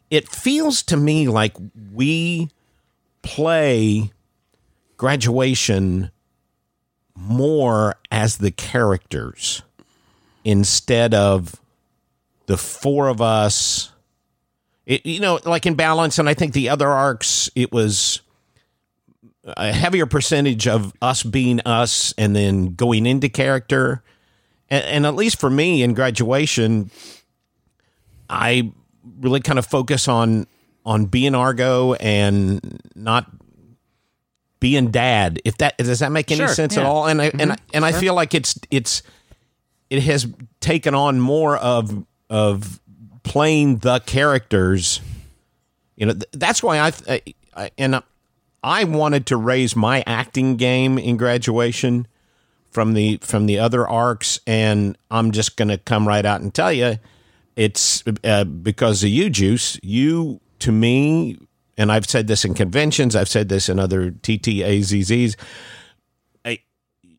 [0.10, 1.56] It feels to me like
[1.94, 2.50] we
[3.22, 4.12] play
[4.98, 6.12] graduation
[7.22, 9.62] more as the characters
[10.44, 11.56] instead of
[12.48, 13.92] the four of us.
[14.86, 18.22] It, you know, like in balance, and I think the other arcs, it was
[19.46, 24.04] a heavier percentage of us being us and then going into character.
[24.70, 26.92] And, and at least for me in graduation,
[28.30, 28.72] I
[29.20, 30.48] really kind of focus on
[30.84, 33.30] on being Argo and not
[34.62, 35.42] being dad.
[35.44, 37.08] If that does that make any Sure, sense at all?
[37.08, 39.04] And I and I, and I feel like it's it's
[39.90, 40.26] it has
[40.62, 42.80] taken on more of of
[43.24, 45.02] playing the characters.
[45.98, 47.22] You know, th- that's why I, I,
[47.54, 48.02] I and
[48.64, 52.08] I wanted to raise my acting game in graduation
[52.70, 56.54] from the from the other arcs, and I'm just going to come right out and
[56.54, 57.00] tell you,
[57.56, 59.80] it's uh, because of you, Juice.
[59.84, 61.38] You to me
[61.78, 65.36] and I've said this in conventions, I've said this in other TTAZZs.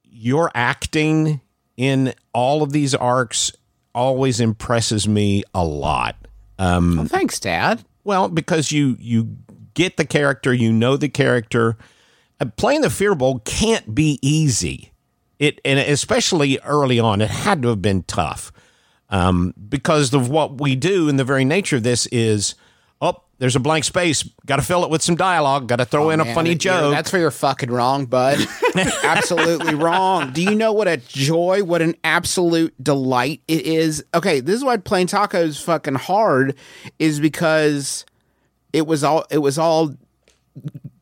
[0.05, 1.41] Your acting
[1.77, 3.53] in all of these arcs
[3.95, 6.17] always impresses me a lot.
[6.97, 7.85] Well, thanks, Dad.
[8.05, 9.37] Well, because you you
[9.75, 11.77] get the character, you know the character.
[12.41, 14.93] Uh, playing the Fearbolg can't be easy.
[15.39, 18.53] It and especially early on, it had to have been tough
[19.11, 21.09] um, because of what we do.
[21.09, 22.55] And the very nature of this is,
[23.03, 24.23] oh, there's a blank space.
[24.47, 25.67] Got to fill it with some dialogue.
[25.67, 26.93] Got to throw oh, in a Oh, Man, funny you're- joke.
[26.95, 28.39] That's where you're fucking wrong, bud.
[29.03, 30.33] Absolutely wrong.
[30.33, 34.05] Do you know what a joy, what an absolute delight it is?
[34.15, 36.55] Okay, this is why playing Taako's fucking hard
[37.01, 38.07] is because
[38.73, 39.95] it was all it was all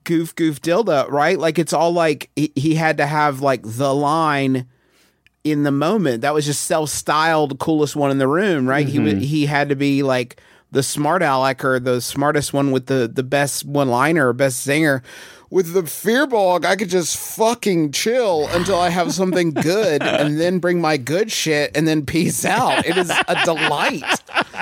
[0.05, 1.38] goof goof dilda, right?
[1.38, 4.66] Like it's all like he, he had to have like the line
[5.44, 6.22] in the moment.
[6.22, 8.88] That was just self-styled coolest one in the room, right?
[8.88, 9.20] He wa- mm-hmm.
[9.20, 10.40] he had to be like
[10.72, 15.02] the smart aleck or the smartest one with the the best one-liner or best singer.
[15.51, 20.61] With the Fearbolg, I could just fucking chill until I have something good and then
[20.61, 22.86] bring my good shit and then peace out.
[22.86, 24.05] It is a delight.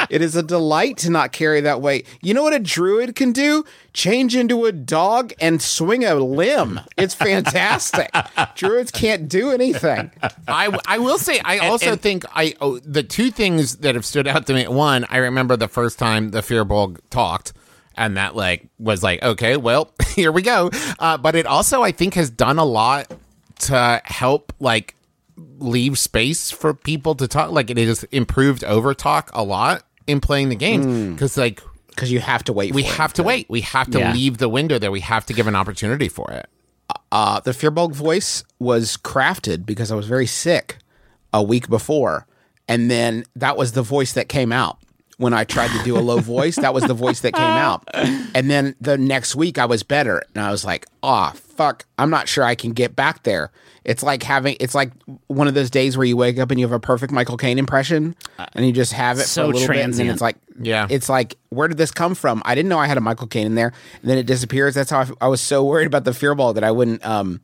[0.09, 2.07] It is a delight to not carry that weight.
[2.23, 3.67] You know what a druid can do?
[3.93, 6.81] Change into a dog and swing a limb.
[6.97, 8.11] It's fantastic.
[8.55, 10.11] Druids can't do anything.
[10.47, 14.27] I, I will say I also think I oh, the two things that have stood
[14.27, 14.67] out to me.
[14.69, 17.53] One, I remember the first time the Fearbolg talked,
[17.99, 20.71] and that like was like okay, well here we go.
[20.99, 23.13] Uh, but it also I think has done a lot
[23.61, 24.95] to help like
[25.59, 27.51] leave space for people to talk.
[27.51, 32.11] Like it has improved over talk a lot in playing the game because like Because
[32.11, 32.75] you have to wait.
[32.75, 32.95] we for it.
[32.95, 33.51] have to wait.
[33.51, 34.13] We have to Yeah.
[34.13, 34.91] leave the window there.
[34.91, 36.49] We have to give an opportunity for it.
[37.13, 40.79] Uh, the Fearbolg voice was crafted because I was very sick
[41.35, 42.27] a week before,
[42.67, 44.79] and then that was the voice that came out
[45.19, 46.57] when I tried to do a low voice.
[46.57, 50.23] That was the voice that came out, and then the next week I was better,
[50.35, 53.51] and I was like, "Oh fuck, I'm not sure I can get back there."
[53.85, 54.93] It's like having it's like
[55.29, 57.59] one of those days where you wake up and you have a perfect Michael Caine
[57.59, 58.15] impression,
[58.55, 60.11] and you just have it so for a little bit, and transient.
[60.11, 60.87] it's like, Yeah.
[60.91, 62.43] it's like where did this come from?
[62.45, 64.75] I didn't know I had a Michael Caine in there, and then it disappears.
[64.75, 67.41] That's how I, I was so worried about the Fearbolg that I wouldn't um,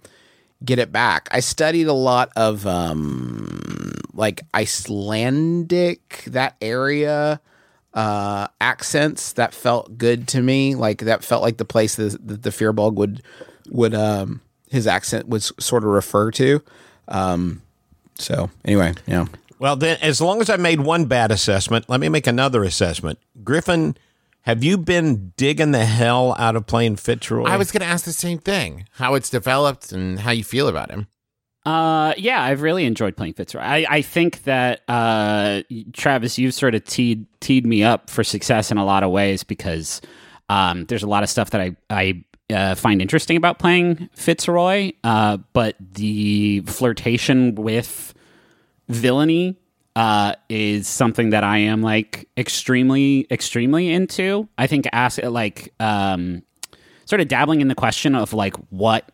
[0.64, 1.28] get it back.
[1.32, 7.40] I studied a lot of um, like Icelandic that area
[7.94, 10.74] uh, accents that felt good to me.
[10.74, 13.22] Like that felt like the place that, the, the Fearbolg would
[13.70, 14.40] would um,
[14.70, 16.62] his accent would sort of refer to.
[17.08, 17.62] Um,
[18.16, 19.26] so anyway, yeah.
[19.58, 23.18] Well, then, as long as I made one bad assessment, let me make another assessment.
[23.44, 23.96] Griffin,
[24.42, 27.44] have you been digging the hell out of playing Fitzroy?
[27.44, 30.68] I was going to ask the same thing: how it's developed and how you feel
[30.68, 31.06] about him.
[31.64, 33.62] Uh, yeah, I've really enjoyed playing Fitzroy.
[33.62, 35.62] I, I think that uh,
[35.94, 39.44] Travis, you've sort of teed teed me up for success in a lot of ways
[39.44, 40.02] because
[40.50, 44.92] um, there's a lot of stuff that I I uh, find interesting about playing Fitzroy,
[45.04, 48.12] uh, but the flirtation with
[48.88, 49.56] villainy
[49.96, 54.48] uh, is something that I am like extremely extremely into.
[54.58, 56.42] I think ask like um,
[57.06, 59.10] sort of dabbling in the question of like what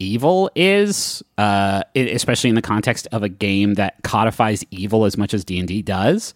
[0.00, 5.32] evil is, uh, especially in the context of a game that codifies evil as much
[5.32, 6.34] as D and D does,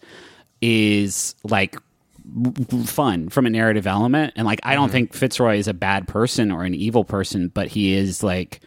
[0.61, 1.77] is like
[2.85, 4.33] fun from a narrative element.
[4.35, 7.67] And like, I don't think Fitzroy is a bad person or an evil person, but
[7.67, 8.61] he is like,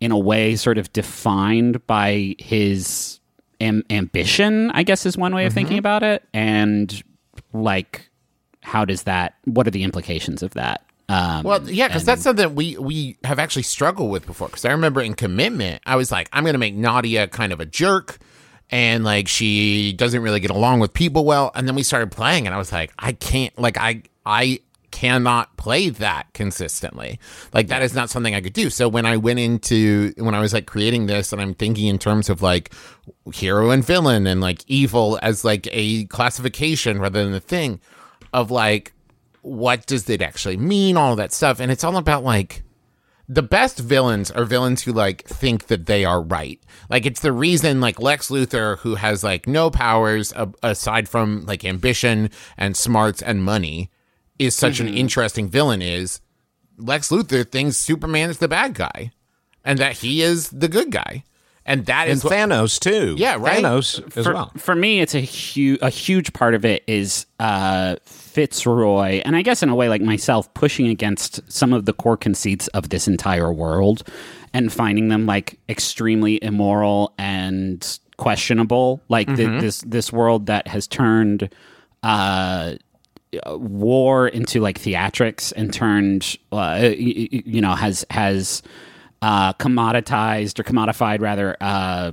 [0.00, 3.18] in a way, sort of defined by his
[3.60, 4.70] am- ambition.
[4.70, 6.22] I guess is one way of thinking about it.
[6.32, 7.02] And
[7.52, 8.08] like,
[8.62, 9.34] how does that?
[9.44, 10.85] What are the implications of that?
[11.08, 14.48] Um, Well, yeah, because that's something we we have actually struggled with before.
[14.48, 17.60] Because I remember in commitment, I was like, I'm going to make Nadia kind of
[17.60, 18.18] a jerk,
[18.70, 21.52] and like she doesn't really get along with people well.
[21.54, 25.54] And then we started playing, and I was like, I can't, like, I I cannot
[25.58, 27.20] play that consistently.
[27.52, 28.70] Like that is not something I could do.
[28.70, 31.98] So when I went into when I was like creating this, and I'm thinking in
[31.98, 32.72] terms of like
[33.32, 37.80] hero and villain and like evil as like a classification rather than a thing
[38.32, 38.92] of like
[39.46, 41.60] what does it actually mean all that stuff.
[41.60, 42.64] And it's all about like
[43.28, 46.60] the best villains are villains who like think that they are right.
[46.90, 51.46] Like it's the reason like lex luthor who has like no powers a- aside from
[51.46, 53.88] like ambition and smarts and money
[54.36, 54.96] is such an mm-hmm.
[54.96, 56.20] interesting villain is
[56.76, 59.12] lex luthor thinks superman is the bad guy
[59.64, 61.24] and that he is the good guy
[61.66, 63.16] and that and is what- Thanos too.
[63.18, 63.62] Yeah, right?
[63.62, 64.52] Thanos as for, well.
[64.56, 69.42] for me, it's a huge a huge part of it is uh, Fitzroy, and I
[69.42, 73.08] guess in a way like myself, pushing against some of the core conceits of this
[73.08, 74.08] entire world,
[74.54, 79.02] and finding them like extremely immoral and questionable.
[79.08, 81.50] Like th- this this world that has turned.
[82.02, 82.76] Uh,
[83.48, 88.62] war into like theatrics and turned uh, you, you know has has
[89.26, 92.12] uh, commoditized or commodified rather uh,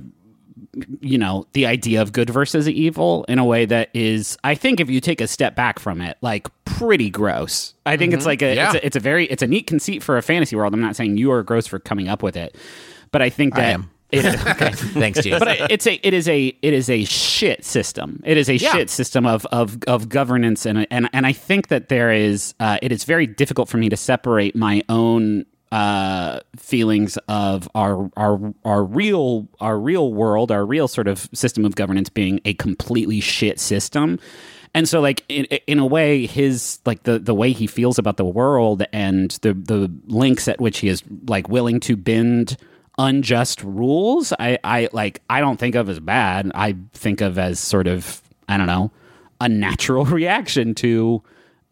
[1.00, 4.80] you know the idea of good versus evil in a way that is i think
[4.80, 8.42] if you take a step back from it like pretty gross i think it's like
[8.42, 8.66] a, Yeah.
[8.66, 10.96] it's a it's a very it's a neat conceit for a fantasy world i'm not
[10.96, 12.56] saying you are gross for coming up with it
[13.12, 13.90] but i think that am.
[14.10, 14.70] it, okay.
[14.72, 15.38] Thanks, James.
[15.38, 18.22] but it's a it is a it is a shit system.
[18.24, 21.88] It is a shit system of of of governance and and and I think that
[21.88, 27.18] there is uh, it is very difficult for me to separate my own uh, feelings
[27.26, 32.08] of our our our real our real world, our real sort of system of governance
[32.08, 34.20] being a completely shit system.
[34.72, 38.18] And so, like in, in a way, his like the, the way he feels about
[38.18, 42.56] the world and the the links at which he is like willing to bend
[42.96, 47.58] unjust rules i i like i don't think of as bad i think of as
[47.58, 48.88] sort of i don't know
[49.40, 51.20] a natural reaction to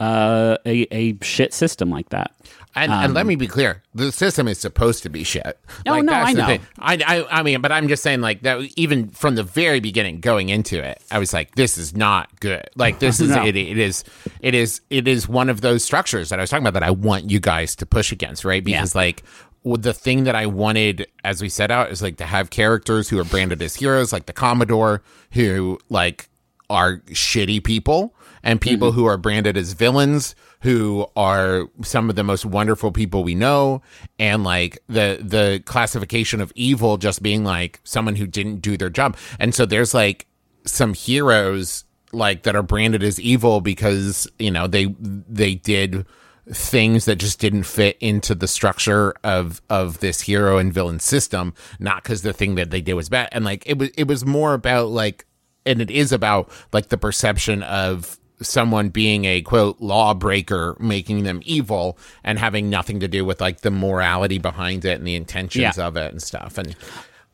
[0.00, 2.34] uh a, a shit system like that
[2.74, 5.58] And, and let um, me be clear: the system is supposed to be shit.
[5.84, 6.46] No, like, no, that's I know.
[6.46, 6.60] thing.
[6.78, 8.60] I, I, I mean, but I'm just saying, like that.
[8.76, 12.68] Even from the very beginning, going into it, I was like, "This is not good."
[12.74, 13.44] Like this is No.
[13.44, 14.04] it, it is
[14.40, 16.92] it is it is one of those structures that I was talking about that I
[16.92, 18.64] want you guys to push against, right?
[18.64, 19.22] Because like.
[19.64, 23.20] The thing that I wanted, as we set out, is like to have characters who
[23.20, 26.28] are branded as heroes, like the Commodore, who like
[26.68, 28.12] are shitty people
[28.42, 28.98] and people Mm-hmm.
[29.00, 33.82] who are branded as villains who are some of the most wonderful people we know
[34.18, 38.90] and like the the classification of evil just being like someone who didn't do their
[38.90, 40.26] job and so there's like
[40.64, 46.04] some heroes like that are branded as evil because you know they they did
[46.50, 51.54] things that just didn't fit into the structure of of this hero and villain system
[51.78, 54.26] not because the thing that they did was bad and like it was it was
[54.26, 55.24] more about like
[55.64, 61.40] and it is about like the perception of someone being a quote lawbreaker making them
[61.44, 65.76] evil and having nothing to do with like the morality behind it and the intentions
[65.78, 65.86] Yeah.
[65.86, 66.74] of it and stuff and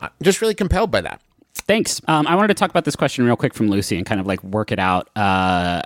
[0.00, 1.20] i'm just really compelled by that
[1.66, 2.00] Thanks.
[2.06, 4.26] Um, I wanted to talk about this question real quick from Lucy and kind of
[4.26, 5.82] like work it out uh,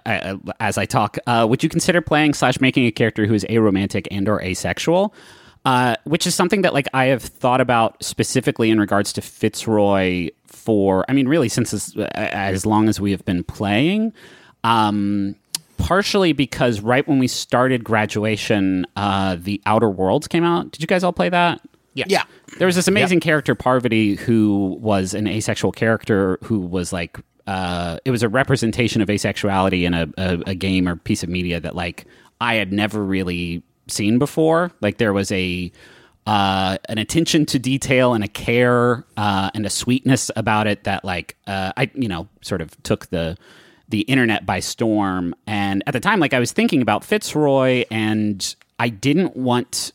[0.60, 1.16] as I talk.
[1.26, 5.12] Uh, would you consider playing slash making a character who is aromantic and or asexual?
[5.64, 10.28] Uh, which is something that like I have thought about specifically in regards to Fitzroy
[10.46, 11.04] for.
[11.08, 14.12] I mean, really since as, as long as we have been playing.
[14.64, 15.36] Um,
[15.78, 20.70] partially because right when we started graduation, uh, the Outer Worlds came out.
[20.70, 21.60] Did you guys all play that?
[21.94, 22.24] yeah Yeah.
[22.58, 27.98] There was this amazing character, Parvati, who was an asexual character who was like, uh,
[28.04, 31.58] it was a representation of asexuality in a, a, a game or piece of media
[31.60, 32.06] that like
[32.40, 34.70] I had never really seen before.
[34.80, 35.72] Like there was a
[36.26, 41.04] uh, an attention to detail and a care uh, and a sweetness about it that
[41.04, 43.36] like uh, I you know sort of took the
[43.93, 45.34] the internet by storm.
[45.47, 49.93] And at the time, like I was thinking about Fitzroy, and I didn't want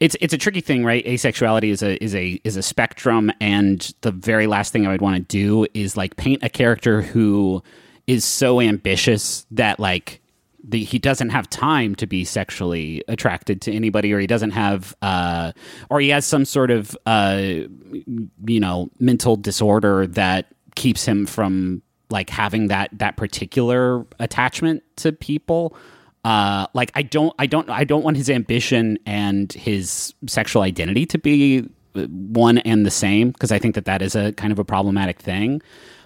[0.00, 1.04] it's it's a tricky thing, right?
[1.04, 5.02] Asexuality is a is a is a spectrum, and the very last thing I would
[5.02, 7.62] want to do is like paint a character who
[8.06, 10.20] is so ambitious that like
[10.66, 14.96] the, he doesn't have time to be sexually attracted to anybody, or he doesn't have,
[15.02, 15.52] uh,
[15.90, 21.82] or he has some sort of uh, you know mental disorder that keeps him from
[22.10, 25.76] like having that that particular attachment to people.
[26.22, 31.06] Uh like i don't i don't i don't want his ambition and his sexual identity
[31.06, 34.52] to be uh, one and the same because i think that that is a kind
[34.52, 35.62] of a problematic thing.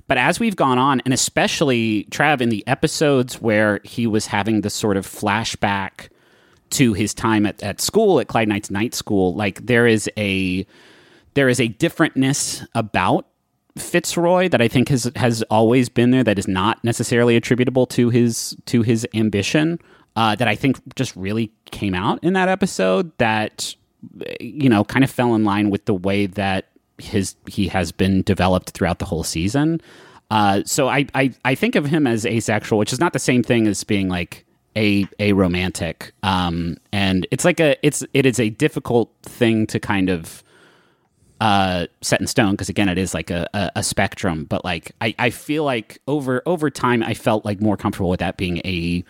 [0.07, 4.61] But as we've gone on and especially trav in the episodes where he was having
[4.61, 6.11] this sort of flashback
[6.71, 10.67] to his time at, at school at clyde knight's night school like there is a
[11.35, 13.27] there is a differentness about
[13.77, 18.09] Fitzroy that I think has has always been there that is not necessarily attributable to
[18.11, 19.81] his to his ambition
[20.17, 23.75] uh, that I think just really came out in that episode that
[24.41, 26.69] you know kind of fell in line with the way that
[26.99, 29.81] his he has been developed throughout the whole season.
[30.31, 33.43] Uh, so I, I I think of him as asexual, which is not the same
[33.43, 34.45] thing as being like
[34.77, 36.13] a a romantic.
[36.23, 40.44] Um, and it's like a it's it is a difficult thing to kind of
[41.41, 44.93] uh, set in stone because again it is like a, a, a spectrum but like
[45.01, 48.59] I, I feel like over over time i felt like more comfortable with that being
[48.59, 49.05] a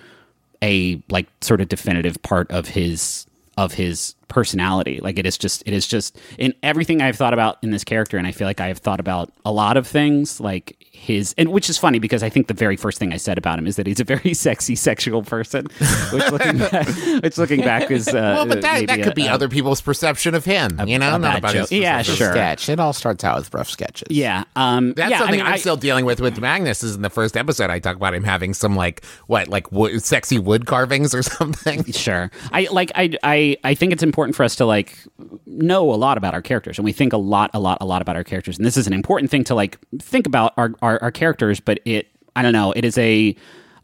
[0.63, 5.01] a like sort of definitive part of his of his personality.
[5.01, 8.17] Like it is just it is just in everything I've thought about in this character,
[8.19, 11.51] and I feel like I have thought about a lot of things like his and
[11.53, 13.77] which is funny because I think the very first thing I said about him is
[13.77, 15.67] that he's a very sexy sexual person.
[16.13, 16.87] Which looking back,
[17.23, 19.81] which looking back is uh, well, but that, that could a- be a- other people's
[19.81, 20.79] perception of him.
[20.89, 21.69] you know, a not about joke.
[21.69, 22.31] his Yeah, sure.
[22.33, 22.69] sketch.
[22.69, 24.09] It all starts out with rough sketches.
[24.11, 26.83] Yeah, um, That's yeah, something I mean, I- still dealing with with Magnus.
[26.83, 30.03] Is in the first episode I talk about him having some like what like wood,
[30.03, 31.85] sexy wood carvings or something.
[31.93, 32.31] Sure.
[32.53, 34.99] I like I I I think it's important for us to like
[35.47, 38.01] know a lot about our characters and we think a lot a lot a lot
[38.01, 41.03] about our characters and this is an important thing to like think about our our,
[41.03, 43.35] our characters but it I don't know it is a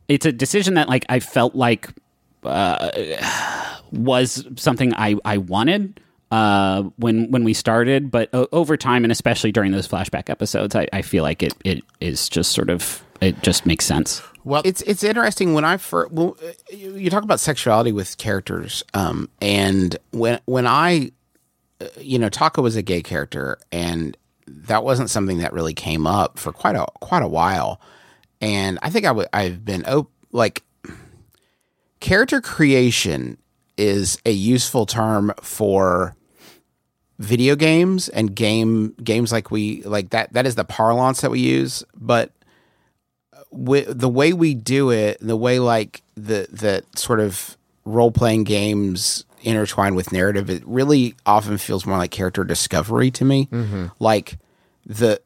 [0.08, 1.88] it's a decision that like I felt like
[2.44, 2.90] uh,
[3.92, 6.00] was something I I wanted
[6.30, 10.74] uh, when when we started, but o- over time and especially during those flashback episodes,
[10.74, 14.22] I, I feel like it it is just sort of it just makes sense.
[14.44, 16.36] Well, it's it's interesting when I first well,
[16.70, 21.12] you talk about sexuality with characters, um, and when when I,
[21.80, 24.16] uh, you know, Taako was a gay character, and
[24.46, 27.80] that wasn't something that really came up for quite a quite a while,
[28.40, 30.62] and I think I I've been op- like
[32.00, 33.36] character creation
[33.76, 36.16] is a useful term for
[37.18, 41.38] video games and game games like we like that that is the parlance that we
[41.38, 42.32] use but
[43.52, 49.24] the way we do it, the way like the the sort of role playing games
[49.42, 53.46] intertwine with narrative, it really often feels more like character discovery to me.
[53.46, 53.86] Mm-hmm.
[53.98, 54.38] Like
[54.86, 55.20] the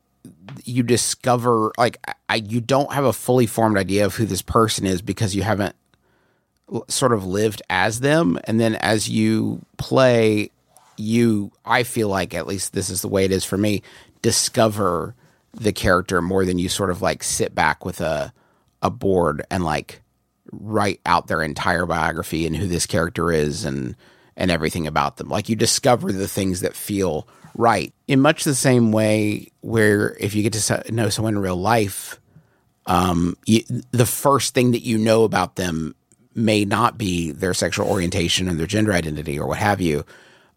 [0.65, 1.99] you discover like
[2.29, 5.43] I, you don't have a fully formed idea of who this person is because you
[5.43, 5.75] haven't
[6.73, 10.51] l- sort of lived as them and then as you play
[10.97, 13.83] you i feel like at least this is the way it is for me
[14.23, 15.15] discover
[15.57, 18.33] the character more than you sort of like sit back with a
[18.83, 20.03] a board and like
[20.53, 23.97] write out their entire biography and who this character is and
[24.37, 25.29] and everything about them.
[25.29, 27.95] Like you discover the things that feel right.
[28.09, 32.21] In much the same way where if you get to know someone in real life
[32.87, 35.95] um you, the first thing that you know about them
[36.35, 40.05] may not be their sexual orientation and their gender identity or what have you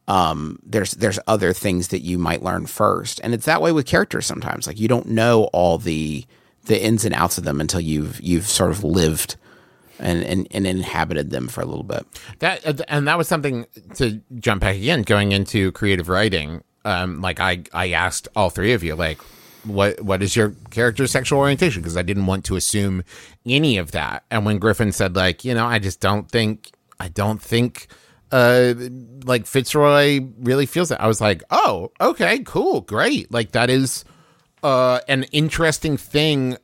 [0.08, 3.86] um, there's there's other things that you might learn first, and it's that way with
[3.86, 4.68] characters sometimes.
[4.68, 6.26] Like you don't know all the
[6.66, 9.36] the ins and outs of them until you've you've sort of lived
[9.99, 12.05] and and, and inhabited them for a little bit.
[12.39, 16.64] That uh, and that was something to jump back again, going into creative writing.
[16.86, 19.20] Um, like I, I asked all three of you, like,
[19.66, 21.82] what what is your character's sexual orientation?
[21.82, 23.03] Because I didn't want to assume
[23.45, 24.24] any of that.
[24.32, 27.88] And when Griffin said, like, you know, I just don't think, I don't think,
[28.32, 28.73] uh,
[29.25, 30.99] like Fitzroy really feels it.
[30.99, 33.32] I was like, oh, okay, cool, great.
[33.32, 34.03] Like that is,
[34.63, 36.57] uh, an interesting thing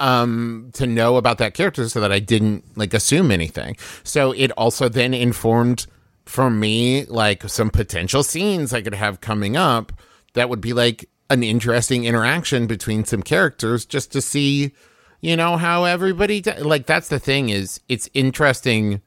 [0.00, 3.76] um to know about that character so that I didn't like assume anything.
[4.02, 5.86] So it also then informed
[6.26, 9.92] for me like some potential scenes I could have coming up
[10.32, 14.72] that would be like an interesting interaction between some characters just to see
[15.20, 19.00] you know how everybody d- like that's the thing is it's interesting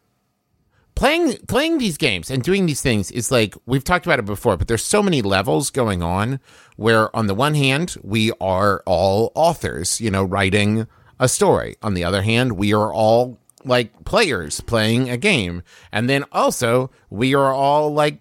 [0.97, 4.57] playing playing these games and doing these things is like we've talked about it before
[4.57, 6.39] but there's so many levels going on
[6.75, 10.87] where on the one hand we are all authors you know writing
[11.19, 11.75] a story.
[11.81, 15.63] On the other hand we are all like players playing a game.
[15.91, 18.19] And then also we are all like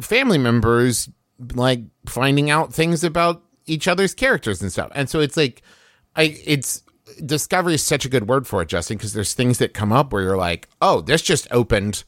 [0.00, 1.08] family members
[1.54, 4.90] like finding out things about each other's characters and stuff.
[4.94, 5.62] And so it's like
[6.16, 6.82] i it's
[7.24, 10.12] discovery is such a good word for it justin because there's things that come up
[10.12, 12.04] where you're like oh this just opened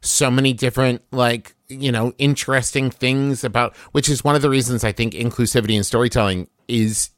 [0.00, 4.84] so many different like you know interesting things about which is one of the reasons
[4.84, 7.10] i think inclusivity in storytelling is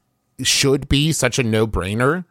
[0.42, 2.24] should be such a no-brainer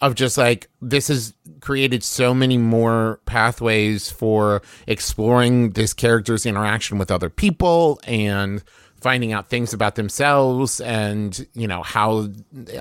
[0.00, 6.96] of just like this has created so many more pathways for exploring this character's interaction
[6.98, 8.62] with other people and
[9.00, 12.28] finding out things about themselves and you know how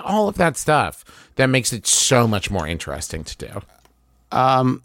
[0.03, 1.03] all of that stuff
[1.36, 3.61] that makes it so much more interesting to do
[4.32, 4.84] um,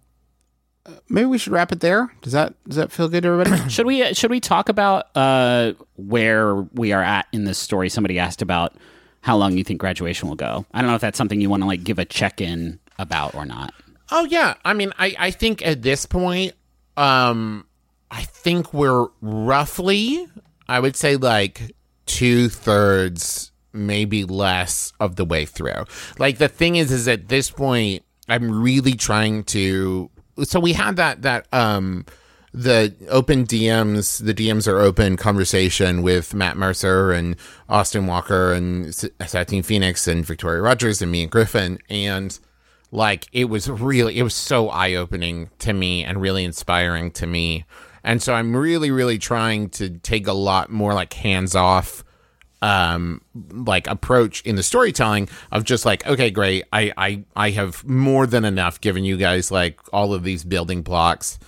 [1.08, 2.12] Maybe we should wrap it there.
[2.20, 3.68] Does that does that feel good to everybody?
[3.70, 7.88] Should we should we talk about uh, where we are at in this story?
[7.88, 8.74] Somebody asked about
[9.22, 10.66] how long you think graduation will go.
[10.74, 13.34] I don't know if that's something you want to like give a check in about
[13.34, 13.72] or not.
[14.10, 16.52] Oh yeah, I mean, I I think at this point,
[16.98, 17.66] um,
[18.10, 20.28] I think we're roughly,
[20.68, 21.74] I would say like
[22.04, 25.84] two thirds, maybe less of the way through.
[26.18, 30.10] Like the thing is, is at this point, I'm really trying to.
[30.42, 32.06] So we had that that um
[32.54, 37.34] the open DMs, the DMs are open conversation with Matt Mercer and
[37.68, 41.80] Austin Walker and Satine Phoenix and Victoria Rogers and me and Griffin.
[41.90, 42.38] And
[42.92, 47.64] like it was really it was so eye-opening to me and really inspiring to me.
[48.04, 52.04] And so I'm really, really trying to take a lot more like hands off
[52.64, 53.20] um
[53.52, 58.26] like approach in the storytelling of just like okay great I, I i have more
[58.26, 61.38] than enough given you guys like all of these building blocks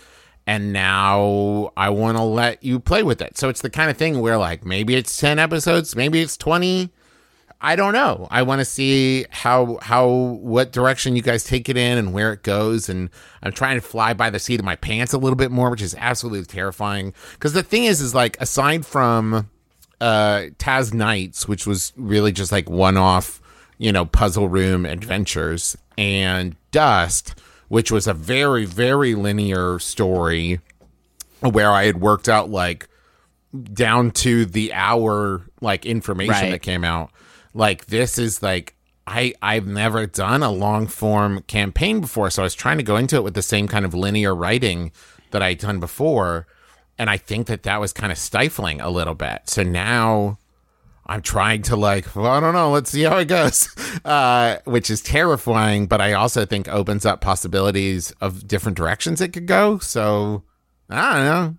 [0.46, 3.38] and now i want to let you play with it.
[3.38, 6.92] So it's the kind of thing where like maybe it's 10 episodes maybe it's 20
[7.62, 8.28] i don't know.
[8.30, 12.34] I want to see how how what direction you guys take it in and where
[12.34, 13.08] it goes and
[13.42, 15.80] i'm trying to fly by the seat of my pants a little bit more which
[15.80, 17.14] is absolutely terrifying.
[17.32, 19.48] Because the thing is is like aside from
[20.01, 23.40] uh Taz Nights, which was really just like one off,
[23.78, 27.34] you know, puzzle room adventures, and Dust,
[27.68, 30.61] which was a very, very linear story
[31.40, 32.88] where I had worked out like
[33.72, 36.51] down to the hour like information Right.
[36.51, 37.11] that came out.
[37.55, 38.74] Like this is like
[39.07, 42.97] I I've never done a long form campaign before, so I was trying to go
[42.97, 44.92] into it with the same kind of linear writing
[45.30, 46.47] that I'd done before,
[46.99, 49.42] and I think that that was kind of stifling a little bit.
[49.44, 50.38] So now
[51.07, 53.68] I'm trying to like, well, I don't know, let's see how it goes,
[54.05, 59.32] uh, which is terrifying, but I also think opens up possibilities of different directions it
[59.32, 59.78] could go.
[59.78, 60.42] So
[60.90, 61.57] I don't know.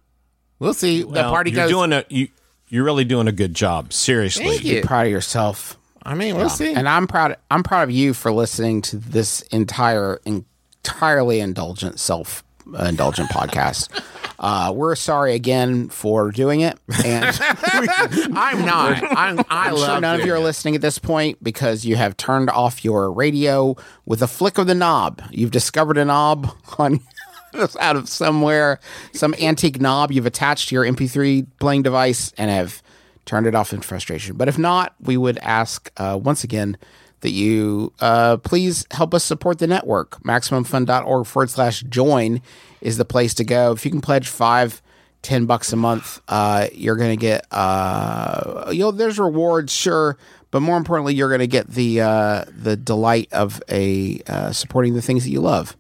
[0.59, 1.01] We'll see.
[1.03, 1.69] the Well, party you're goes.
[1.69, 2.29] doing a you.
[2.69, 3.93] You're really doing a good job.
[3.93, 4.43] Seriously.
[4.45, 4.81] Thank you.
[4.81, 5.77] Be proud of yourself.
[6.03, 6.73] I mean, we'll see.
[6.73, 7.37] And I'm proud.
[7.49, 12.43] I'm proud of you for listening to this entire, entirely indulgent, self
[12.79, 13.89] indulgent podcast.
[14.39, 19.01] Uh, we're sorry again for doing it, and I'm not.
[19.03, 20.41] I'm, I I'm love sure none of doing you are it.
[20.41, 24.67] listening at this point because you have turned off your radio with a flick of
[24.67, 25.23] the knob.
[25.31, 26.99] You've discovered a knob on
[27.79, 28.79] out of somewhere,
[29.11, 32.83] some antique knob you've attached to your MP3 playing device and have
[33.25, 34.37] turned it off in frustration.
[34.37, 36.77] But if not, we would ask uh, once again
[37.21, 40.21] that you uh, please help us support the network.
[40.23, 42.41] MaximumFun.org forward slash join
[42.81, 43.71] is the place to go.
[43.71, 44.81] If you can pledge five,
[45.21, 50.17] ten bucks a month, uh, you're going to get, uh, you know, there's rewards, sure.
[50.49, 54.93] But more importantly, you're going to get the uh, the delight of a uh, supporting
[54.93, 55.75] the things that you love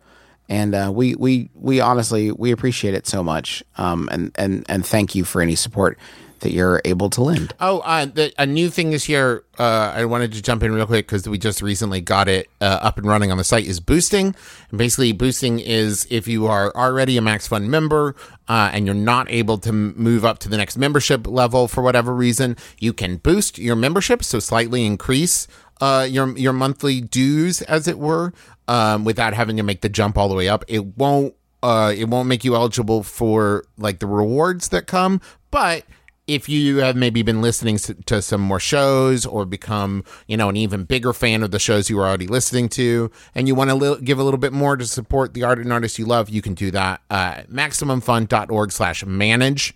[0.49, 4.85] and uh, we we we honestly we appreciate it so much um, and and and
[4.85, 5.97] thank you for any support
[6.41, 9.43] that you're able to lend Oh, uh, the, a new thing this year.
[9.57, 12.79] Uh, I wanted to jump in real quick because we just recently got it uh,
[12.81, 13.65] up and running on the site.
[13.65, 14.35] Is boosting,
[14.69, 18.15] and basically boosting is if you are already a Max Fun member
[18.47, 22.13] uh, and you're not able to move up to the next membership level for whatever
[22.13, 25.47] reason, you can boost your membership, so slightly increase
[25.81, 28.33] uh, your your monthly dues, as it were,
[28.67, 30.63] um, without having to make the jump all the way up.
[30.67, 31.33] It won't
[31.63, 35.21] uh, it won't make you eligible for like the rewards that come,
[35.51, 35.83] but
[36.27, 40.57] if you have maybe been listening to some more shows or become, you know, an
[40.57, 43.75] even bigger fan of the shows you were already listening to, and you want to
[43.75, 46.41] li- give a little bit more to support the art and artists you love, you
[46.41, 47.01] can do that.
[47.09, 49.73] Uh, MaximumFun.org slash manage.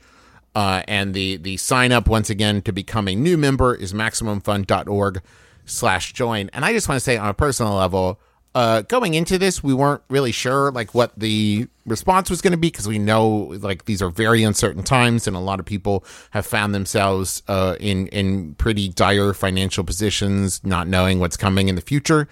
[0.53, 5.21] Uh, and the, the sign up once again to become a new member is MaximumFun.org
[5.65, 6.49] slash join.
[6.51, 8.19] And I just want to say on a personal level,
[8.53, 12.57] uh, going into this, we weren't really sure like what the response was going to
[12.57, 13.27] be because we know
[13.59, 17.75] like these are very uncertain times, and a lot of people have found themselves uh,
[17.79, 22.27] in in pretty dire financial positions, not knowing what's coming in the future.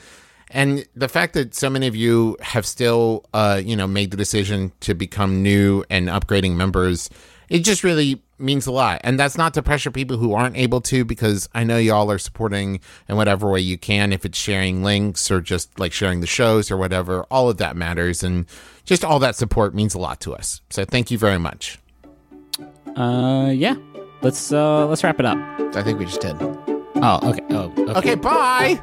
[0.51, 4.17] And the fact that so many of you have still, uh, you know, made the
[4.17, 7.09] decision to become new and upgrading members,
[7.49, 9.01] it just really means a lot.
[9.03, 12.17] And that's not to pressure people who aren't able to, because I know y'all are
[12.17, 14.13] supporting in whatever way you can.
[14.13, 17.75] If it's sharing links or just like sharing the shows or whatever, all of that
[17.75, 18.23] matters.
[18.23, 18.45] And
[18.85, 20.61] just all that support means a lot to us.
[20.69, 21.79] So thank you very much.
[22.95, 23.75] Uh, yeah.
[24.21, 25.37] Let's uh let's wrap it up.
[25.77, 26.35] i think we just did
[27.01, 27.41] Oh, okay.
[27.51, 28.13] Oh, okay.
[28.13, 28.79] Okay, bye.